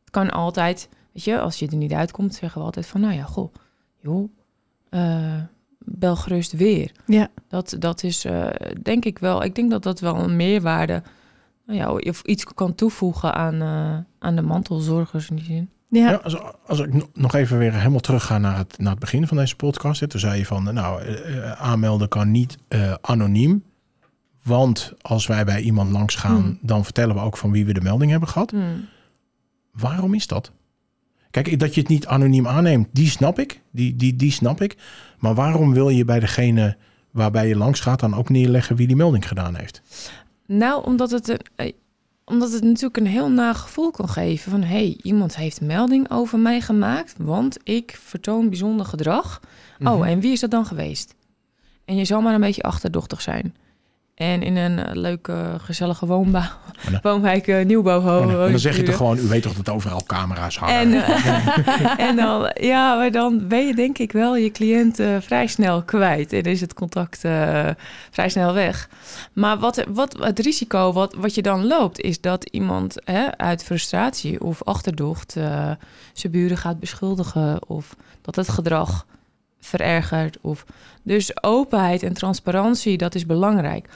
Het 0.00 0.10
kan 0.10 0.30
altijd, 0.30 0.88
weet 1.12 1.24
je, 1.24 1.40
als 1.40 1.58
je 1.58 1.66
er 1.66 1.76
niet 1.76 1.92
uitkomt, 1.92 2.34
zeggen 2.34 2.60
we 2.60 2.66
altijd 2.66 2.86
van, 2.86 3.00
nou 3.00 3.14
ja, 3.14 3.24
goh, 3.24 3.54
joh, 4.00 4.30
bel 5.86 6.16
gerust 6.16 6.52
weer. 6.52 6.92
Ja. 7.06 7.28
Dat, 7.48 7.76
dat 7.78 8.02
is 8.02 8.24
eh, 8.24 8.46
denk 8.82 9.04
ik 9.04 9.18
wel, 9.18 9.42
ik 9.44 9.54
denk 9.54 9.70
dat 9.70 9.82
dat 9.82 10.00
wel 10.00 10.16
een 10.16 10.36
meerwaarde, 10.36 11.02
nou 11.66 11.78
ja, 11.78 11.92
of 12.10 12.22
iets 12.22 12.44
kan 12.44 12.74
toevoegen 12.74 13.34
aan, 13.34 13.54
eh, 13.62 13.98
aan 14.18 14.36
de 14.36 14.42
mantelzorgers 14.42 15.30
in 15.30 15.36
die 15.36 15.44
zin. 15.44 15.70
Ja. 15.88 16.10
Ja, 16.10 16.16
als, 16.16 16.36
als 16.66 16.78
ik 16.80 16.94
no- 16.94 17.08
nog 17.14 17.34
even 17.34 17.58
weer 17.58 17.74
helemaal 17.74 18.00
terug 18.00 18.24
ga 18.26 18.38
naar 18.38 18.56
het, 18.56 18.78
naar 18.78 18.90
het 18.90 19.00
begin 19.00 19.26
van 19.26 19.36
deze 19.36 19.56
podcast. 19.56 20.00
Hè, 20.00 20.06
toen 20.06 20.20
zei 20.20 20.38
je 20.38 20.46
van, 20.46 20.74
nou, 20.74 21.02
eh, 21.02 21.36
eh, 21.36 21.52
aanmelden 21.52 22.08
kan 22.08 22.30
niet 22.30 22.58
eh, 22.68 22.94
anoniem. 23.00 23.64
Want 24.42 24.92
als 25.00 25.26
wij 25.26 25.44
bij 25.44 25.60
iemand 25.60 25.90
langs 25.90 26.14
gaan, 26.14 26.40
Hmm. 26.40 26.58
dan 26.62 26.84
vertellen 26.84 27.14
we 27.14 27.20
ook 27.20 27.36
van 27.36 27.50
wie 27.50 27.66
we 27.66 27.72
de 27.72 27.80
melding 27.80 28.10
hebben 28.10 28.28
gehad. 28.28 28.50
Hmm. 28.50 28.84
Waarom 29.72 30.14
is 30.14 30.26
dat? 30.26 30.52
Kijk, 31.42 31.58
dat 31.58 31.74
je 31.74 31.80
het 31.80 31.88
niet 31.88 32.06
anoniem 32.06 32.46
aanneemt, 32.46 32.88
die 32.92 33.08
snap 33.08 33.38
ik. 33.38 33.60
Die, 33.70 33.96
die, 33.96 34.16
die 34.16 34.32
snap 34.32 34.60
ik. 34.60 34.76
Maar 35.18 35.34
waarom 35.34 35.72
wil 35.72 35.88
je 35.88 36.04
bij 36.04 36.20
degene 36.20 36.76
waarbij 37.10 37.48
je 37.48 37.56
langs 37.56 37.80
gaat 37.80 38.00
dan 38.00 38.14
ook 38.14 38.28
neerleggen 38.28 38.76
wie 38.76 38.86
die 38.86 38.96
melding 38.96 39.28
gedaan 39.28 39.56
heeft? 39.56 39.82
Nou, 40.46 40.84
omdat 40.84 41.10
het, 41.10 41.28
een, 41.28 41.38
eh, 41.54 41.72
omdat 42.24 42.52
het 42.52 42.62
natuurlijk 42.62 42.96
een 42.96 43.06
heel 43.06 43.30
na 43.30 43.52
gevoel 43.52 43.90
kan 43.90 44.08
geven 44.08 44.50
van... 44.50 44.62
hé, 44.62 44.66
hey, 44.66 44.98
iemand 45.02 45.36
heeft 45.36 45.60
melding 45.60 46.10
over 46.10 46.38
mij 46.38 46.60
gemaakt, 46.60 47.14
want 47.18 47.58
ik 47.62 47.98
vertoon 48.02 48.48
bijzonder 48.48 48.86
gedrag. 48.86 49.40
Mhm. 49.78 49.92
Oh, 49.92 50.08
en 50.08 50.20
wie 50.20 50.32
is 50.32 50.40
dat 50.40 50.50
dan 50.50 50.66
geweest? 50.66 51.14
En 51.84 51.96
je 51.96 52.04
zal 52.04 52.20
maar 52.20 52.34
een 52.34 52.40
beetje 52.40 52.62
achterdochtig 52.62 53.20
zijn. 53.20 53.54
En 54.16 54.42
in 54.42 54.56
een 54.56 54.78
eh, 54.78 54.94
leuke, 54.94 55.54
gezellige 55.60 56.06
woonbouw, 56.06 56.42
dan- 56.90 57.00
woonwijk 57.02 57.46
uh, 57.46 57.64
Nieuwbouw. 57.64 58.20
En 58.20 58.28
dan, 58.28 58.44
en 58.44 58.50
dan 58.50 58.58
zeg 58.58 58.76
je 58.76 58.82
toch 58.82 58.96
gewoon. 58.96 59.18
u 59.18 59.20
weet 59.20 59.42
toch 59.42 59.54
dat 59.54 59.68
overal 59.68 60.02
camera's 60.06 60.58
hangen? 60.58 60.76
En, 60.76 60.92
eh, 61.04 61.98
en 62.08 62.16
dan, 62.16 62.50
ja, 62.60 62.96
maar 62.96 63.10
dan 63.10 63.48
ben 63.48 63.66
je 63.66 63.74
denk 63.74 63.98
ik 63.98 64.12
wel 64.12 64.36
je 64.36 64.50
cliënt 64.50 64.98
eh, 64.98 65.16
vrij 65.20 65.46
snel 65.46 65.82
kwijt. 65.82 66.32
En 66.32 66.42
is 66.42 66.60
het 66.60 66.74
contact 66.74 67.24
eh, 67.24 67.68
vrij 68.10 68.28
snel 68.28 68.52
weg. 68.54 68.88
Maar 69.32 69.58
wat, 69.58 69.84
wat 69.88 70.16
het 70.18 70.38
risico 70.38 70.92
wat, 70.92 71.14
wat 71.14 71.34
je 71.34 71.42
dan 71.42 71.66
loopt, 71.66 72.00
is 72.00 72.20
dat 72.20 72.48
iemand 72.50 72.94
hè, 73.04 73.38
uit 73.38 73.64
frustratie 73.64 74.40
of 74.40 74.62
achterdocht 74.62 75.36
eh, 75.36 75.70
zijn 76.12 76.32
buren 76.32 76.56
gaat 76.56 76.80
beschuldigen. 76.80 77.68
Of 77.68 77.96
dat 78.22 78.36
het 78.36 78.48
gedrag 78.48 79.06
verergert. 79.66 80.38
Of... 80.40 80.64
Dus 81.02 81.42
openheid 81.42 82.02
en 82.02 82.12
transparantie, 82.12 82.96
dat 82.96 83.14
is 83.14 83.26
belangrijk. 83.26 83.88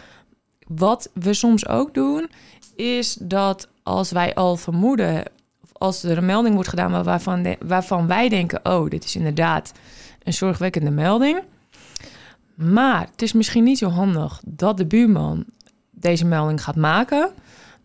Wat 0.67 1.11
we 1.15 1.33
soms 1.35 1.69
ook 1.69 1.95
doen, 1.95 2.31
is 2.77 3.15
dat 3.21 3.69
als 3.83 4.11
wij 4.11 4.35
al 4.35 4.57
vermoeden, 4.57 5.25
of 5.63 5.71
als 5.73 6.03
er 6.03 6.19
een 6.19 6.27
melding 6.27 6.55
wordt 6.55 6.69
gedaan 6.69 7.05
waarvan, 7.05 7.57
waarvan 7.67 8.07
wij 8.07 8.29
denken: 8.29 8.61
oh, 8.63 8.89
dit 8.89 9.05
is 9.05 9.17
inderdaad 9.17 9.73
een 10.23 10.33
zorgwekkende 10.33 10.91
melding. 10.91 11.43
Maar 12.55 13.09
het 13.11 13.23
is 13.23 13.33
misschien 13.33 13.65
niet 13.65 13.79
zo 13.79 13.89
handig 13.89 14.43
dat 14.47 14.77
de 14.77 14.87
buurman 14.87 15.45
deze 15.91 16.25
melding 16.25 16.65
gaat 16.65 16.77
maken. 16.77 17.33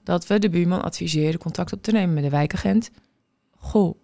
Dat 0.04 0.28
we 0.28 0.40
de 0.40 0.50
buurman 0.50 0.84
adviseren 0.84 1.40
contact 1.40 1.74
op 1.74 1.84
te 1.84 1.92
nemen 1.92 2.14
met 2.14 2.24
de 2.24 2.30
wijkagent. 2.30 2.90
Goh. 3.56 3.96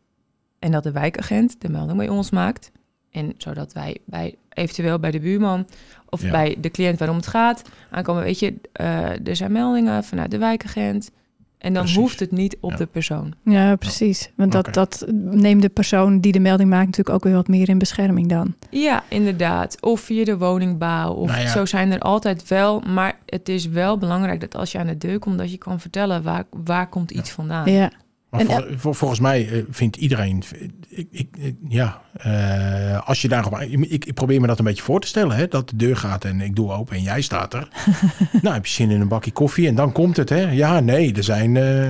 En 0.60 0.72
dat 0.72 0.84
de 0.84 0.92
wijkagent 0.92 1.62
de 1.62 1.70
melding 1.70 1.98
bij 1.98 2.10
ons 2.10 2.30
maakt. 2.30 2.72
En 3.12 3.34
zodat 3.38 3.74
wij 3.74 3.98
bij, 4.06 4.36
eventueel 4.50 5.00
bij 5.00 5.12
de 5.12 5.20
buurman 5.20 5.68
of 6.10 6.22
Ja. 6.22 6.32
bij 6.32 6.58
de 6.62 6.70
cliënt 6.72 7.00
waarom 7.00 7.18
het 7.18 7.28
gaat 7.28 7.62
aankomen. 7.90 8.24
Weet 8.24 8.40
je, 8.40 8.54
eh, 8.74 9.28
er 9.28 9.36
zijn 9.36 9.52
meldingen 9.52 10.04
vanuit 10.04 10.32
de 10.32 10.38
wijkagent. 10.38 11.12
En 11.58 11.74
dan 11.74 11.84
Precies. 11.84 12.02
hoeft 12.02 12.20
het 12.20 12.32
niet 12.32 12.58
op 12.60 12.72
Ja. 12.72 12.78
de 12.78 12.86
persoon. 12.86 13.34
Ja, 13.44 13.76
precies. 13.76 14.32
Want 14.36 14.52
dat, 14.52 14.74
dat 14.74 15.06
neemt 15.32 15.62
de 15.62 15.70
persoon 15.70 16.20
die 16.20 16.32
de 16.32 16.40
melding 16.40 16.70
maakt 16.70 16.86
natuurlijk 16.86 17.16
ook 17.16 17.24
weer 17.24 17.34
wat 17.34 17.48
meer 17.48 17.70
in 17.70 17.78
bescherming 17.78 18.28
dan. 18.30 18.56
Ja, 18.70 19.04
inderdaad. 19.10 19.82
Of 19.82 20.00
via 20.00 20.24
de 20.26 20.38
woningbouw. 20.38 21.14
Of 21.14 21.28
Nou 21.30 21.42
ja. 21.42 21.48
zo 21.48 21.66
zijn 21.66 21.92
er 21.92 22.00
altijd 22.00 22.48
wel. 22.48 22.80
Maar 22.80 23.20
het 23.26 23.50
is 23.50 23.66
wel 23.68 23.98
belangrijk 23.98 24.40
dat 24.40 24.56
als 24.56 24.72
je 24.72 24.78
aan 24.78 24.88
de 24.88 24.98
deur 24.98 25.20
komt, 25.20 25.38
dat 25.38 25.52
je 25.52 25.58
kan 25.58 25.80
vertellen 25.80 26.24
waar, 26.24 26.44
waar 26.64 26.90
komt 26.90 27.12
iets 27.12 27.32
vandaan. 27.32 27.72
Ja, 27.72 27.92
Maar 28.32 28.40
En- 28.40 28.48
vol- 28.48 28.78
vol- 28.78 28.94
volgens 28.94 29.20
mij 29.20 29.50
eh, 29.50 29.64
vindt 29.70 29.96
iedereen, 29.96 30.44
ik, 30.90 31.28
ja, 31.68 32.02
eh, 32.14 33.08
als 33.08 33.22
je 33.22 33.28
daarop, 33.28 33.60
ik, 33.60 34.06
ik 34.06 34.14
probeer 34.14 34.42
me 34.42 34.48
dat 34.48 34.60
een 34.60 34.66
beetje 34.66 34.84
voor 34.84 35.02
te 35.02 35.08
stellen, 35.08 35.36
hè, 35.36 35.48
dat 35.48 35.70
de 35.70 35.76
deur 35.76 35.98
gaat 35.98 36.26
en 36.26 36.42
ik 36.42 36.56
doe 36.56 36.72
open 36.72 36.96
en 36.96 37.02
jij 37.02 37.22
staat 37.22 37.54
er. 37.54 37.68
nou, 38.42 38.54
heb 38.56 38.66
je 38.66 38.72
zin 38.72 38.90
in 38.90 39.02
een 39.02 39.08
bakje 39.08 39.32
koffie 39.32 39.68
en 39.68 39.76
dan 39.76 39.92
komt 39.92 40.18
het, 40.18 40.30
hè? 40.30 40.52
Ja, 40.52 40.80
nee, 40.80 41.14
er 41.14 41.24
zijn, 41.24 41.58
eh, 41.58 41.90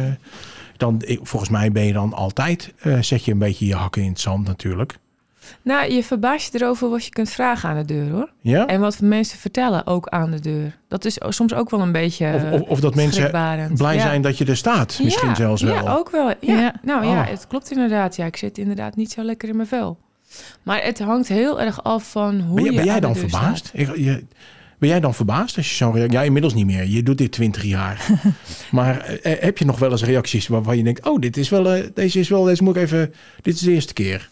dan, 0.78 1.02
volgens 1.22 1.52
mij 1.52 1.72
ben 1.72 1.84
je 1.86 1.94
dan 1.94 2.14
altijd, 2.14 2.74
eh, 2.80 3.02
zet 3.02 3.26
je 3.26 3.32
een 3.32 3.38
beetje 3.40 3.66
je 3.66 3.76
hakken 3.76 4.02
in 4.02 4.10
het 4.10 4.20
zand 4.20 4.48
natuurlijk. 4.48 4.98
Nou, 5.62 5.92
je 5.92 6.04
verbaast 6.04 6.54
je 6.54 6.62
erover 6.62 6.90
wat 6.90 7.04
je 7.06 7.10
kunt 7.10 7.30
vragen 7.30 7.70
aan 7.70 7.78
de 7.78 7.86
deur 7.86 8.10
hoor. 8.12 8.32
Ja? 8.42 8.66
En 8.68 8.80
wat 8.80 9.00
mensen 9.00 9.38
vertellen 9.38 9.88
ook 9.88 10.08
aan 10.08 10.32
de 10.32 10.40
deur. 10.40 10.78
Dat 10.88 11.06
is 11.06 11.18
soms 11.30 11.54
ook 11.54 11.70
wel 11.70 11.80
een 11.82 11.92
beetje. 11.92 12.34
Of, 12.36 12.52
of, 12.62 12.68
of 12.70 12.80
dat 12.80 12.96
mensen 12.96 13.30
blij 13.76 13.96
Ja. 13.96 14.02
zijn 14.02 14.22
dat 14.22 14.38
je 14.38 14.46
er 14.46 14.58
staat, 14.58 15.00
misschien 15.04 15.28
Ja, 15.30 15.36
zelfs 15.36 15.62
wel. 15.62 15.74
Ja, 15.74 15.94
ook 15.94 16.10
wel. 16.12 16.28
Ja. 16.28 16.36
Ja. 16.60 16.74
Nou 16.84 17.06
ja, 17.06 17.22
Oh. 17.22 17.28
het 17.28 17.48
klopt 17.48 17.72
inderdaad. 17.72 18.16
Ja, 18.16 18.26
ik 18.26 18.38
zit 18.38 18.58
inderdaad 18.58 18.96
niet 18.96 19.12
zo 19.12 19.24
lekker 19.24 19.50
in 19.50 19.56
mijn 19.56 19.68
vel. 19.68 19.98
Maar 20.64 20.84
het 20.84 21.00
hangt 21.00 21.28
heel 21.28 21.62
erg 21.62 21.84
af 21.84 22.12
van 22.12 22.40
hoe 22.40 22.56
Ben, 22.56 22.64
jij- 22.64 22.72
je 22.74 22.78
ben 22.78 22.86
jij 22.86 22.94
aan 22.96 23.02
de 23.02 23.06
dan 23.08 23.14
deur 23.16 23.30
verbaasd? 23.30 23.70
Ik- 23.74 23.96
je- 23.98 24.24
ben 24.78 24.90
jij 24.90 25.00
dan 25.00 25.14
verbaasd 25.14 25.58
als 25.58 25.70
je 25.70 25.76
zo'n 25.76 25.94
reactie... 25.94 26.18
Ja, 26.18 26.24
inmiddels 26.24 26.54
niet 26.54 26.66
meer. 26.66 26.88
Je 26.88 27.04
doet 27.04 27.18
dit 27.18 27.32
20 27.32 27.64
jaar. 27.64 28.06
maar 28.72 29.00
eh, 29.06 29.42
heb 29.42 29.58
je 29.58 29.66
nog 29.66 29.80
wel 29.80 29.92
eens 29.92 30.04
reacties 30.04 30.48
waarvan 30.48 30.78
je 30.78 30.84
denkt... 30.84 31.06
Oh, 31.10 31.20
dit 31.20 31.38
is 31.38 31.50
wel, 31.50 31.72
eh, 31.74 31.84
deze 31.94 32.20
is 32.20 32.30
wel... 32.30 32.44
Deze 32.44 32.64
moet 32.64 32.76
ik 32.76 32.82
even... 32.82 33.14
Dit 33.42 33.54
is 33.54 33.60
de 33.62 33.72
eerste 33.72 33.94
keer. 33.94 34.30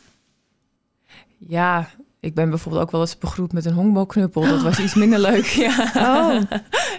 Ja, 1.48 1.88
ik 2.22 2.34
ben 2.34 2.50
bijvoorbeeld 2.50 2.84
ook 2.84 2.92
wel 2.92 3.02
eens 3.02 3.18
begroet 3.18 3.54
met 3.54 3.66
een 3.66 3.74
honkbalknuppel. 3.74 4.42
Dat 4.42 4.62
was 4.62 4.80
iets 4.80 4.94
minder 4.94 5.20
leuk. 5.20 5.46
Ja, 5.68 5.92
Oh, 5.96 6.42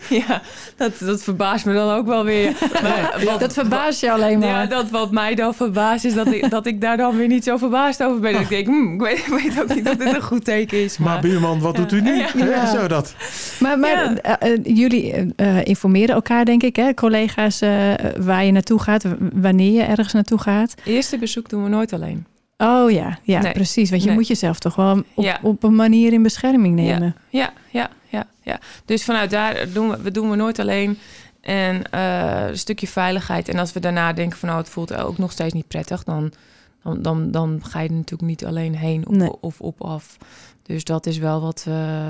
ja 0.26 0.40
dat, 0.76 0.92
dat 0.98 1.22
verbaast 1.22 1.64
me 1.64 1.72
dan 1.74 1.90
ook 1.90 2.06
wel 2.06 2.24
weer. 2.24 2.52
Maar 2.82 3.22
wat- 3.24 3.40
dat 3.40 3.52
verbaast 3.52 4.00
je 4.00 4.12
alleen 4.12 4.38
maar. 4.38 4.48
Ja, 4.48 4.66
dat 4.66 4.90
wat 4.90 5.10
mij 5.10 5.34
dan 5.34 5.54
verbaast 5.54 6.04
is 6.04 6.14
dat 6.14 6.26
ik, 6.26 6.50
dat 6.50 6.66
ik 6.66 6.80
daar 6.80 6.96
dan 6.96 7.16
weer 7.16 7.26
niet 7.26 7.44
zo 7.44 7.56
verbaasd 7.56 8.02
over 8.02 8.20
ben. 8.20 8.32
Dat 8.32 8.40
ik 8.40 8.48
denk, 8.48 8.66
hm, 8.66 8.92
ik, 8.94 9.00
weet, 9.00 9.18
ik 9.18 9.26
weet 9.42 9.60
ook 9.62 9.74
niet 9.74 9.88
of 9.88 9.96
dit 9.96 10.14
een 10.14 10.22
goed 10.22 10.44
teken 10.44 10.82
is. 10.82 10.98
Maar 10.98 11.08
Maar, 11.12 11.20
buurman, 11.20 11.60
wat 11.60 11.76
doet 11.76 11.92
u 11.92 12.00
nu? 12.00 12.16
Ja. 12.16 12.28
Hè, 12.36 12.44
Ja. 12.50 12.66
Zo 12.66 12.86
dat. 12.88 13.14
Maar, 13.60 13.78
maar 13.78 13.90
Ja. 13.90 14.16
eh, 14.16 14.52
eh, 14.52 14.60
jullie 14.64 15.34
eh, 15.36 15.64
informeren 15.64 16.14
elkaar, 16.14 16.44
denk 16.44 16.62
ik, 16.62 16.76
hè? 16.76 16.94
collega's, 16.94 17.60
eh, 17.60 17.92
waar 18.18 18.44
je 18.44 18.52
naartoe 18.52 18.80
gaat, 18.80 19.04
wanneer 19.32 19.72
je 19.72 19.82
ergens 19.82 20.12
naartoe 20.12 20.38
gaat. 20.40 20.74
eerste 20.84 21.18
bezoek 21.18 21.48
doen 21.48 21.62
we 21.62 21.68
nooit 21.68 21.92
alleen. 21.92 22.26
Oh 22.62 22.90
ja, 22.90 23.18
ja 23.22 23.42
Nee. 23.42 23.52
precies. 23.52 23.90
Want 23.90 24.02
je 24.02 24.08
Nee. 24.08 24.16
moet 24.16 24.26
jezelf 24.26 24.58
toch 24.58 24.74
wel 24.76 25.02
op, 25.14 25.24
Ja. 25.24 25.38
op 25.42 25.62
een 25.62 25.74
manier 25.74 26.12
in 26.12 26.22
bescherming 26.22 26.74
nemen. 26.74 27.14
Ja, 27.28 27.52
ja, 27.70 27.90
ja, 28.08 28.26
ja. 28.42 28.58
Dus 28.84 29.04
vanuit 29.04 29.30
daar 29.30 29.66
doen 29.72 29.90
we, 29.90 30.02
we 30.02 30.10
doen 30.10 30.30
we 30.30 30.36
nooit 30.36 30.58
alleen. 30.58 30.98
En 31.40 31.90
eh, 31.90 32.48
een 32.48 32.58
stukje 32.58 32.86
veiligheid. 32.86 33.48
En 33.48 33.58
als 33.58 33.72
we 33.72 33.80
daarna 33.80 34.12
denken 34.12 34.38
van 34.38 34.48
nou, 34.48 34.60
het 34.60 34.70
voelt 34.70 34.94
ook 34.94 35.18
nog 35.18 35.32
steeds 35.32 35.52
niet 35.54 35.68
prettig, 35.68 36.04
dan, 36.04 36.32
dan, 36.82 37.02
dan, 37.02 37.30
dan 37.30 37.60
ga 37.64 37.80
je 37.80 37.88
er 37.88 37.94
natuurlijk 37.94 38.28
niet 38.30 38.44
alleen 38.46 38.74
heen 38.76 39.06
of, 39.06 39.14
Nee. 39.16 39.32
of 39.40 39.60
op 39.60 39.82
af. 39.82 40.16
Dus 40.62 40.84
dat 40.84 41.06
is 41.06 41.18
wel 41.18 41.40
wat 41.40 41.62
we, 41.64 42.06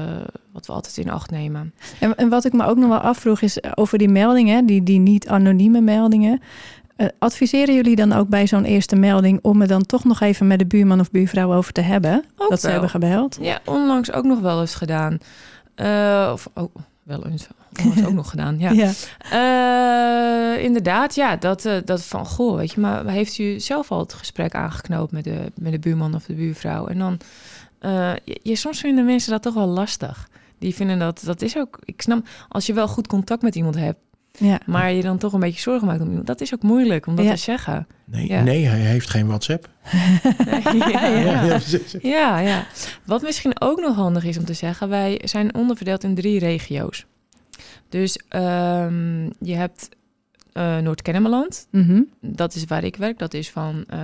wat 0.53 0.67
we 0.67 0.73
altijd 0.73 0.97
in 0.97 1.11
acht 1.11 1.31
nemen. 1.31 1.75
En, 2.01 2.17
en 2.17 2.29
wat 2.29 2.45
ik 2.45 2.53
me 2.53 2.65
ook 2.67 2.77
nog 2.77 2.89
wel 2.89 2.99
afvroeg 2.99 3.41
is 3.41 3.59
over 3.75 3.99
die 3.99 4.09
meldingen, 4.09 4.67
die, 4.67 4.83
die 4.83 4.99
niet-anonieme 4.99 5.81
meldingen. 5.81 6.41
Eh, 7.01 7.07
adviseren 7.19 7.75
jullie 7.75 7.97
dan 7.97 8.13
ook 8.13 8.29
bij 8.29 8.47
zo'n 8.47 8.65
eerste 8.65 8.97
melding 8.97 9.39
om 9.43 9.61
er 9.61 9.69
dan 9.69 9.87
toch 9.87 10.05
nog 10.05 10.21
even 10.21 10.47
met 10.47 10.59
de 10.59 10.67
buurman 10.67 11.01
of 11.01 11.11
buurvrouw 11.11 11.55
over 11.55 11.73
te 11.73 11.81
hebben? 11.81 12.25
Ook 12.37 12.51
dat 12.51 12.61
ze 12.61 12.69
hebben 12.71 12.91
gebeld? 12.91 13.39
Ja, 13.41 13.61
onlangs 13.65 14.13
ook 14.13 14.25
nog 14.25 14.41
wel 14.41 14.61
eens 14.61 14.75
gedaan. 14.75 15.19
Eh, 15.75 16.31
of 16.33 16.49
ook 16.55 16.73
wel 17.03 17.27
eens, 17.27 17.47
onlangs 17.83 18.05
ook 18.05 18.13
nog 18.13 18.31
gedaan, 18.35 18.59
ja. 18.59 18.71
ja. 18.71 18.91
Eh, 20.57 20.65
inderdaad, 20.65 21.15
ja, 21.15 21.37
dat, 21.37 21.69
dat 21.85 22.03
van, 22.05 22.27
goh, 22.27 22.57
weet 22.57 22.73
je, 22.73 22.81
maar 22.81 23.07
heeft 23.07 23.39
u 23.39 23.61
zelf 23.61 23.91
al 23.91 23.99
het 23.99 24.13
gesprek 24.13 24.55
aangeknoopt 24.55 25.13
met 25.13 25.25
de, 25.25 25.53
met 25.61 25.73
de 25.73 25.79
buurman 25.79 26.15
of 26.15 26.25
de 26.25 26.35
buurvrouw? 26.35 26.87
En 26.87 26.99
dan, 26.99 27.19
je, 28.25 28.41
je- 28.43 28.57
soms 28.57 28.81
vinden 28.81 29.05
mensen 29.05 29.31
dat 29.31 29.43
toch 29.43 29.55
wel 29.55 29.67
lastig. 29.67 30.29
Die 30.59 30.75
vinden 30.75 30.99
dat, 30.99 31.23
dat 31.25 31.43
is 31.43 31.57
ook, 31.57 31.79
ik 31.85 32.03
snap, 32.03 32.27
als 32.49 32.67
je 32.67 32.73
wel 32.73 32.89
goed 32.89 33.07
contact 33.07 33.43
met 33.43 33.55
iemand 33.55 33.75
hebt, 33.77 33.99
ja. 34.41 34.61
maar 34.67 34.93
je 34.93 35.03
dan 35.03 35.19
toch 35.19 35.33
een 35.33 35.41
beetje 35.41 35.61
zorgen 35.61 35.87
maakt 35.87 36.01
om 36.01 36.09
iemand, 36.09 36.27
dat 36.27 36.41
is 36.41 36.55
ook 36.55 36.63
moeilijk 36.63 37.07
om 37.07 37.17
dat 37.17 37.25
Ja. 37.25 37.31
te 37.31 37.37
zeggen. 37.37 37.87
Nee, 38.05 38.27
Ja. 38.29 38.43
nee, 38.43 38.65
hij 38.67 38.79
heeft 38.79 39.11
geen 39.11 39.27
WhatsApp. 39.27 39.69
ja, 40.93 41.07
Ja. 41.07 41.47
precies. 41.47 41.95
Ja, 42.17 42.39
ja. 42.39 42.67
Wat 43.05 43.23
misschien 43.23 43.61
ook 43.61 43.81
nog 43.81 43.97
handig 43.97 44.25
is 44.25 44.39
om 44.39 44.45
te 44.45 44.53
zeggen, 44.55 44.89
wij 44.89 45.21
zijn 45.25 45.55
onderverdeeld 45.55 46.05
in 46.05 46.15
drie 46.15 46.39
regio's. 46.39 47.07
Dus 47.89 48.19
ehm, 48.29 49.25
je 49.25 49.55
hebt 49.55 49.89
eh 50.53 50.79
Noord-Kennemerland, 50.79 51.67
Mhm. 51.71 52.03
dat 52.21 52.55
is 52.55 52.65
waar 52.65 52.85
ik 52.85 52.97
werk. 52.97 53.19
Dat 53.19 53.35
is 53.35 53.51
van 53.51 53.85
eh 53.89 54.01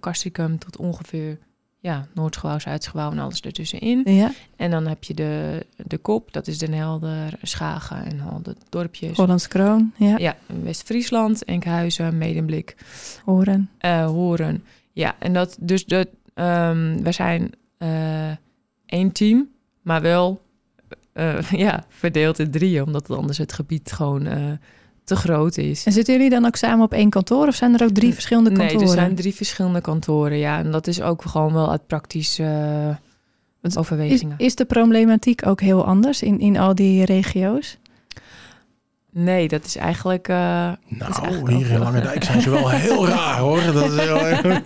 Castricum 0.00 0.58
tot 0.58 0.76
ongeveer 0.76 1.38
ja, 1.86 2.06
Noordgebouw, 2.14 2.58
Zuidgebouw 2.58 3.10
en 3.10 3.18
alles 3.18 3.40
ertussenin. 3.40 4.02
ja. 4.04 4.32
En 4.56 4.70
dan 4.70 4.86
heb 4.86 5.04
je 5.04 5.14
de, 5.14 5.66
de 5.76 5.98
Kop, 5.98 6.32
dat 6.32 6.46
is 6.46 6.58
Den 6.58 6.72
Helder, 6.72 7.38
Schagen 7.42 8.04
en 8.04 8.20
al 8.20 8.42
de 8.42 8.56
dorpjes. 8.68 9.16
Hollands 9.16 9.48
Kroon, 9.48 9.92
ja. 9.96 10.18
Ja, 10.18 10.36
West-Friesland, 10.62 11.44
Enkhuizen, 11.44 12.18
Medemblik, 12.18 12.76
Horen. 13.24 13.70
eh, 13.78 14.06
Horen. 14.06 14.64
Ja, 14.92 15.14
en 15.18 15.32
dat 15.32 15.56
dus 15.60 15.84
de, 15.84 16.08
ehm, 16.34 17.02
we 17.02 17.12
zijn 17.12 17.50
eh, 17.78 18.30
één 18.86 19.12
team, 19.12 19.48
maar 19.82 20.02
wel 20.02 20.42
eh, 21.12 21.50
ja, 21.66 21.84
verdeeld 21.88 22.38
in 22.38 22.50
drieën, 22.50 22.82
omdat 22.84 23.10
anders 23.10 23.38
het 23.38 23.52
gebied 23.52 23.92
gewoon 23.92 24.26
te 25.06 25.16
groot 25.16 25.56
is. 25.56 25.84
En 25.84 25.92
zitten 25.92 26.14
jullie 26.14 26.30
dan 26.30 26.44
ook 26.46 26.56
samen 26.56 26.84
op 26.84 26.92
één 26.92 27.10
kantoor 27.10 27.46
of 27.46 27.54
zijn 27.54 27.74
er 27.74 27.82
ook 27.82 27.90
drie 27.90 28.12
verschillende 28.14 28.50
kantoren? 28.52 28.76
Nee, 28.78 28.86
er 28.86 28.92
zijn 28.92 29.14
drie 29.14 29.34
verschillende 29.34 29.80
kantoren, 29.80 30.38
ja. 30.38 30.58
En 30.58 30.70
dat 30.70 30.86
is 30.86 31.00
ook 31.02 31.22
gewoon 31.22 31.52
wel 31.52 31.70
uit 31.70 31.86
praktische 31.86 32.98
Is, 33.62 33.76
overwegingen. 33.76 34.34
is 34.38 34.54
de 34.54 34.64
problematiek 34.64 35.46
ook 35.46 35.60
heel 35.60 35.84
anders 35.84 36.22
in, 36.22 36.40
in 36.40 36.56
al 36.58 36.74
die 36.74 37.04
regio's? 37.04 37.78
Nee, 39.10 39.48
dat 39.48 39.64
is 39.64 39.76
eigenlijk... 39.76 40.28
eh, 40.28 40.72
is 40.88 40.98
Nou, 40.98 41.12
eigenlijk 41.22 41.56
hier 41.56 41.70
in 41.70 41.78
Lange 41.78 42.00
Dijk 42.00 42.24
zijn 42.24 42.40
ze 42.40 42.50
wel 42.50 42.68
heel 42.70 43.06
raar 43.16 43.38
hoor. 43.38 43.62
Dat 43.72 43.92
is 43.92 43.98
heel 43.98 44.18
erg. 44.26 44.60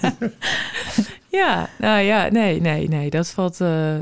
Ja, 1.28 1.68
nou 1.78 2.00
ja, 2.00 2.28
nee, 2.28 2.60
nee, 2.60 2.88
nee. 2.88 3.10
Dat 3.10 3.28
valt... 3.28 3.60
eh, 3.60 3.94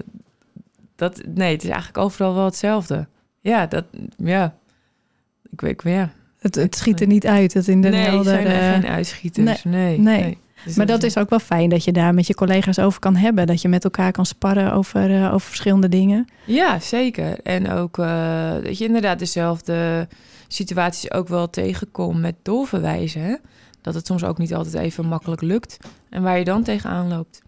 dat, 0.97 1.21
nee, 1.35 1.53
het 1.53 1.63
is 1.63 1.69
eigenlijk 1.69 1.99
overal 1.99 2.35
wel 2.35 2.45
hetzelfde. 2.45 3.07
Ja, 3.41 3.67
dat... 3.67 3.85
Ja. 4.17 4.55
Ik 5.51 5.61
weet, 5.61 5.83
ja. 5.85 6.11
Het, 6.39 6.55
het 6.55 6.77
schiet 6.77 7.01
er 7.01 7.07
niet 7.07 7.27
uit. 7.27 7.55
Het 7.55 7.69
in 7.69 7.81
de 7.81 7.89
nee, 7.89 8.01
helder, 8.01 8.25
zijn 8.25 8.47
er 8.47 8.61
eh, 8.61 8.73
geen 8.73 8.91
uitschieters. 8.91 9.65
Nee. 9.65 9.99
nee. 9.99 10.39
Dus 10.65 10.77
maar 10.77 10.87
dat 10.87 11.03
is 11.03 11.17
ook 11.19 11.31
wel 11.31 11.39
fijn 11.39 11.69
dat 11.69 11.85
je 11.85 11.93
daar 11.93 12.15
met 12.15 12.27
je 12.27 12.35
collega's 12.35 12.79
over 12.79 13.01
kan 13.01 13.17
hebben. 13.17 13.47
Dat 13.47 13.63
je 13.63 13.69
met 13.69 13.85
elkaar 13.85 14.13
kan 14.13 14.27
sparren 14.27 14.73
over, 14.73 15.15
eh, 15.15 15.35
over 15.35 15.49
verschillende 15.49 15.89
dingen. 15.89 16.27
Ja, 16.45 16.81
zeker. 16.81 17.41
En 17.43 17.71
ook 17.71 17.99
eh, 17.99 18.53
dat 18.63 18.79
je 18.79 18.85
inderdaad 18.85 19.19
dezelfde 19.19 20.09
situaties 20.49 21.13
ook 21.13 21.29
wel 21.29 21.51
tegenkomt 21.51 22.21
met 22.21 22.35
doorverwijzen. 22.43 23.23
hè. 23.23 23.35
Dat 23.83 23.95
het 23.95 24.07
soms 24.07 24.25
ook 24.25 24.39
niet 24.39 24.55
altijd 24.55 24.75
even 24.75 25.07
makkelijk 25.07 25.43
lukt. 25.43 25.77
En 26.11 26.23
waar 26.23 26.39
je 26.39 26.45
dan 26.45 26.63
tegenaan 26.63 27.09
loopt. 27.09 27.43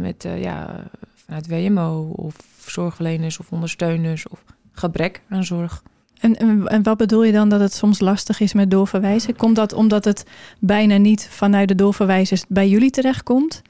Met 0.00 0.26
ja, 0.38 0.84
vanuit 1.24 1.48
WMO 1.48 2.12
of 2.16 2.36
zorgverleners 2.66 3.38
of 3.38 3.52
ondersteuners 3.52 4.28
of 4.28 4.44
gebrek 4.72 5.20
aan 5.28 5.44
zorg. 5.44 5.82
En, 6.20 6.36
en, 6.36 6.66
en 6.66 6.82
wat 6.82 6.96
bedoel 6.96 7.24
je 7.24 7.32
dan 7.32 7.48
dat 7.48 7.60
het 7.60 7.72
soms 7.72 8.00
lastig 8.00 8.40
is 8.40 8.52
met 8.52 8.70
doorverwijzen? 8.70 9.36
Komt 9.36 9.56
dat 9.56 9.72
omdat 9.72 10.04
het 10.04 10.24
bijna 10.58 10.96
niet 10.96 11.28
vanuit 11.30 11.68
de 11.68 11.74
doorverwijzers 11.74 12.44
bij 12.48 12.68
jullie 12.68 12.90
terechtkomt? 12.90 13.62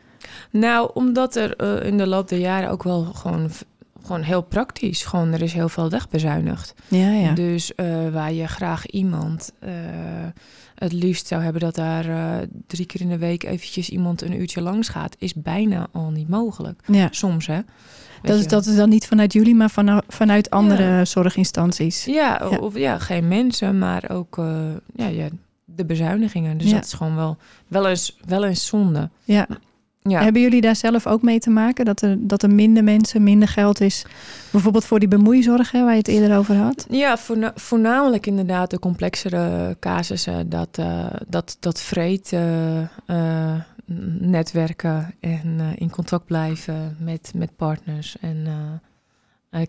Nou, 0.50 0.90
omdat 0.94 1.36
er 1.36 1.56
eh, 1.56 1.86
in 1.86 1.98
de 1.98 2.06
loop 2.06 2.28
der 2.28 2.38
jaren 2.38 2.70
ook 2.70 2.82
wel 2.82 3.04
gewoon, 3.04 3.50
gewoon 4.02 4.22
heel 4.22 4.42
praktisch, 4.42 5.04
gewoon 5.04 5.32
er 5.32 5.42
is 5.42 5.52
heel 5.52 5.68
veel 5.68 5.90
wegbezuinigd. 5.90 6.74
Ja, 6.88 7.10
ja. 7.10 7.32
Dus 7.32 7.74
eh, 7.74 7.86
waar 8.12 8.32
je 8.32 8.46
graag 8.46 8.86
iemand 8.86 9.52
eh, 9.58 9.72
het 10.78 10.92
liefst 10.92 11.26
zou 11.26 11.42
hebben 11.42 11.60
dat 11.60 11.74
daar 11.74 12.08
eh, 12.08 12.46
drie 12.66 12.86
keer 12.86 13.00
in 13.00 13.08
de 13.08 13.18
week 13.18 13.42
eventjes 13.44 13.88
iemand 13.90 14.22
een 14.22 14.40
uurtje 14.40 14.60
langs 14.60 14.88
gaat, 14.88 15.16
is 15.18 15.34
bijna 15.34 15.86
al 15.92 16.10
niet 16.10 16.28
mogelijk. 16.28 16.80
ja. 16.86 17.08
Soms, 17.10 17.46
hè? 17.46 17.54
Weet 18.22 18.30
Dat 18.32 18.38
is, 18.40 18.46
dat 18.48 18.66
is 18.66 18.76
dan 18.76 18.88
niet 18.88 19.06
vanuit 19.06 19.32
jullie, 19.32 19.54
maar 19.54 19.70
vanuit, 19.70 20.04
vanuit 20.08 20.50
andere 20.50 21.04
zorginstanties. 21.04 22.04
Ja, 22.04 22.40
Ja. 22.50 22.56
of 22.58 22.76
ja, 22.78 22.98
geen 22.98 23.28
mensen, 23.28 23.78
maar 23.78 24.10
ook 24.10 24.38
eh, 24.38 24.56
ja, 24.94 25.06
ja, 25.06 25.28
de 25.64 25.84
bezuinigingen. 25.84 26.58
Dus 26.58 26.70
dat 26.70 26.84
is 26.84 26.92
gewoon 26.92 27.16
wel, 27.16 27.36
wel, 27.68 27.88
eens, 27.88 28.16
wel 28.26 28.44
eens 28.44 28.66
zonde. 28.66 29.10
Ja. 29.24 29.46
Ja. 30.08 30.22
Hebben 30.22 30.42
jullie 30.42 30.60
daar 30.60 30.76
zelf 30.76 31.06
ook 31.06 31.22
mee 31.22 31.38
te 31.38 31.50
maken? 31.50 31.84
Dat 31.84 32.02
er, 32.02 32.16
dat 32.20 32.42
er 32.42 32.50
minder 32.50 32.84
mensen, 32.84 33.22
minder 33.22 33.48
geld 33.48 33.80
is? 33.80 34.04
Bijvoorbeeld 34.52 34.84
voor 34.84 34.98
die 34.98 35.08
bemoeizorg, 35.08 35.70
hè, 35.70 35.80
waar 35.82 35.92
je 35.92 35.98
het 35.98 36.08
eerder 36.08 36.36
over 36.38 36.54
had. 36.56 36.86
Ja, 36.90 37.16
voorna- 37.18 37.52
voornamelijk 37.54 38.26
inderdaad 38.26 38.70
de 38.70 38.78
complexere 38.78 39.76
casussen. 39.80 40.48
Dat, 40.48 40.78
eh, 40.78 41.06
dat, 41.28 41.56
dat 41.60 41.80
vreed 41.80 42.32
eh, 42.32 42.80
eh, 43.06 43.60
netwerken 44.20 45.14
en 45.20 45.60
in 45.76 45.90
contact 45.90 46.24
blijven 46.26 46.96
met, 47.00 47.32
met 47.34 47.56
partners 47.56 48.16
en 48.20 48.46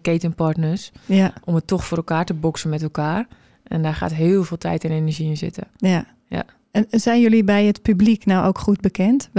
ketenpartners. 0.02 0.92
Ja, 1.06 1.34
Om 1.44 1.56
het 1.56 1.68
toch 1.68 1.86
voor 1.86 1.98
elkaar 1.98 2.26
te 2.26 2.34
boksen 2.34 2.70
met 2.70 2.82
elkaar. 2.84 3.28
En 3.64 3.82
daar 3.82 3.94
gaat 3.96 4.14
heel 4.14 4.44
veel 4.44 4.58
tijd 4.58 4.84
en 4.84 4.92
energie 4.92 5.30
in 5.30 5.38
zitten. 5.38 5.64
ja. 5.78 6.06
Ja. 6.30 6.46
En 6.72 6.86
zijn 6.90 7.22
jullie 7.22 7.44
bij 7.44 7.66
het 7.66 7.82
publiek 7.82 8.26
nou 8.26 8.46
ook 8.48 8.58
goed 8.58 8.82
bekend? 8.82 9.30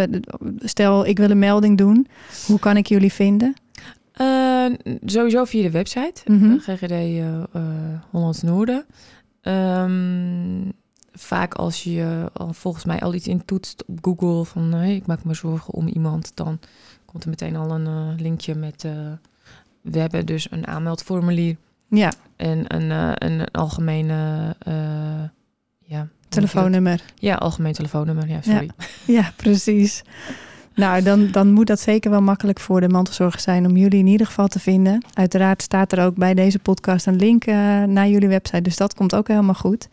Stel, 0.58 1.06
ik 1.06 1.18
wil 1.18 1.30
een 1.30 1.38
melding 1.38 1.78
doen. 1.78 2.06
Hoe 2.46 2.58
kan 2.58 2.76
ik 2.76 2.86
jullie 2.86 3.12
vinden? 3.12 3.54
Eh, 4.12 4.64
sowieso 5.04 5.44
via 5.44 5.62
de 5.62 5.70
website, 5.70 6.22
Mhm. 6.32 6.44
eh, 6.52 6.58
GGD 6.60 6.90
eh, 6.90 7.28
eh, 7.42 7.42
Hollands 8.10 8.42
Noorden. 8.42 8.84
Ehm, 9.40 10.70
vaak 11.12 11.54
als 11.54 11.84
je 11.84 12.30
al 12.32 12.52
volgens 12.52 12.84
mij 12.84 13.00
al 13.00 13.14
iets 13.14 13.26
intoetst 13.26 13.84
op 13.86 13.98
Google 14.02 14.44
van 14.44 14.72
hey, 14.72 14.94
ik 14.94 15.06
maak 15.06 15.24
me 15.24 15.34
zorgen 15.34 15.74
om 15.74 15.86
iemand, 15.86 16.32
dan 16.36 16.58
komt 17.04 17.22
er 17.24 17.28
meteen 17.30 17.56
al 17.56 17.70
een 17.70 18.14
linkje 18.20 18.54
met. 18.54 18.82
we 19.82 19.98
hebben 19.98 20.26
dus 20.26 20.50
een 20.50 20.66
aanmeldformulier 20.66 21.56
Ja, 21.88 22.12
en 22.36 22.74
een, 22.74 22.90
een 23.26 23.50
algemene 23.50 24.54
ja, 25.84 26.08
telefoonnummer. 26.28 27.00
Ja, 27.14 27.34
algemeen 27.34 27.72
telefoonnummer. 27.72 28.28
Ja, 28.28 28.38
sorry. 28.42 28.70
Ja, 29.18 29.32
precies. 29.36 30.02
Nou, 30.74 31.02
dan, 31.02 31.28
dan 31.30 31.52
moet 31.52 31.66
dat 31.66 31.80
zeker 31.80 32.10
wel 32.10 32.22
makkelijk 32.22 32.60
voor 32.60 32.80
de 32.80 32.88
mantelzorgers 32.88 33.42
zijn 33.42 33.66
om 33.66 33.76
jullie 33.76 33.98
in 33.98 34.06
ieder 34.06 34.26
geval 34.26 34.48
te 34.48 34.58
vinden. 34.58 35.04
Uiteraard 35.14 35.62
staat 35.62 35.92
er 35.92 36.04
ook 36.04 36.14
bij 36.16 36.34
deze 36.34 36.58
podcast 36.58 37.06
een 37.06 37.16
link 37.16 37.44
eh, 37.44 37.54
naar 37.82 38.08
jullie 38.08 38.28
website, 38.28 38.62
dus 38.62 38.76
dat 38.76 38.94
komt 38.94 39.14
ook 39.14 39.28
helemaal 39.28 39.54
goed. 39.54 39.88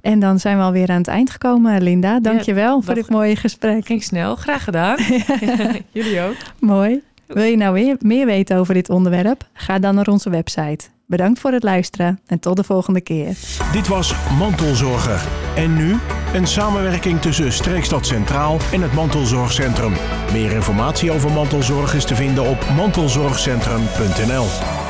En 0.00 0.20
dan 0.20 0.38
zijn 0.40 0.56
we 0.56 0.62
alweer 0.62 0.88
aan 0.90 0.96
het 0.98 1.08
eind 1.08 1.30
gekomen. 1.30 1.82
Linda, 1.82 2.20
dankjewel 2.20 2.74
voor 2.76 2.84
wat- 2.86 2.94
dit 2.94 3.10
mooie 3.10 3.36
gesprek. 3.36 3.86
Ging 3.86 4.02
snel, 4.02 4.36
graag 4.36 4.64
gedaan. 4.64 4.96
Jullie 5.92 6.20
ook. 6.20 6.36
Mooi. 6.58 7.00
Wil 7.26 7.44
je 7.44 7.56
nou 7.56 7.72
weer 7.74 7.96
meer 8.00 8.26
weten 8.26 8.56
over 8.56 8.74
dit 8.74 8.90
onderwerp? 8.90 9.48
Ga 9.52 9.78
dan 9.78 9.94
naar 9.94 10.06
onze 10.08 10.30
website. 10.30 10.84
Bedankt 11.06 11.38
voor 11.38 11.52
het 11.52 11.62
luisteren 11.62 12.20
en 12.26 12.40
tot 12.40 12.56
de 12.56 12.64
volgende 12.64 13.00
keer. 13.00 13.36
Dit 13.72 13.88
was 13.88 14.14
Mantelzorger. 14.38 15.28
En 15.56 15.76
nu 15.76 15.96
een 16.34 16.46
samenwerking 16.46 17.20
tussen 17.20 17.52
Streekstad 17.52 18.06
Centraal 18.06 18.58
en 18.72 18.82
het 18.82 18.92
Mantelzorgcentrum. 18.92 19.92
Meer 20.32 20.52
informatie 20.52 21.10
over 21.10 21.32
mantelzorg 21.32 21.94
is 21.94 22.04
te 22.04 22.14
vinden 22.14 22.48
op 22.48 22.66
mantelzorgcentrum.nl. 22.76 24.85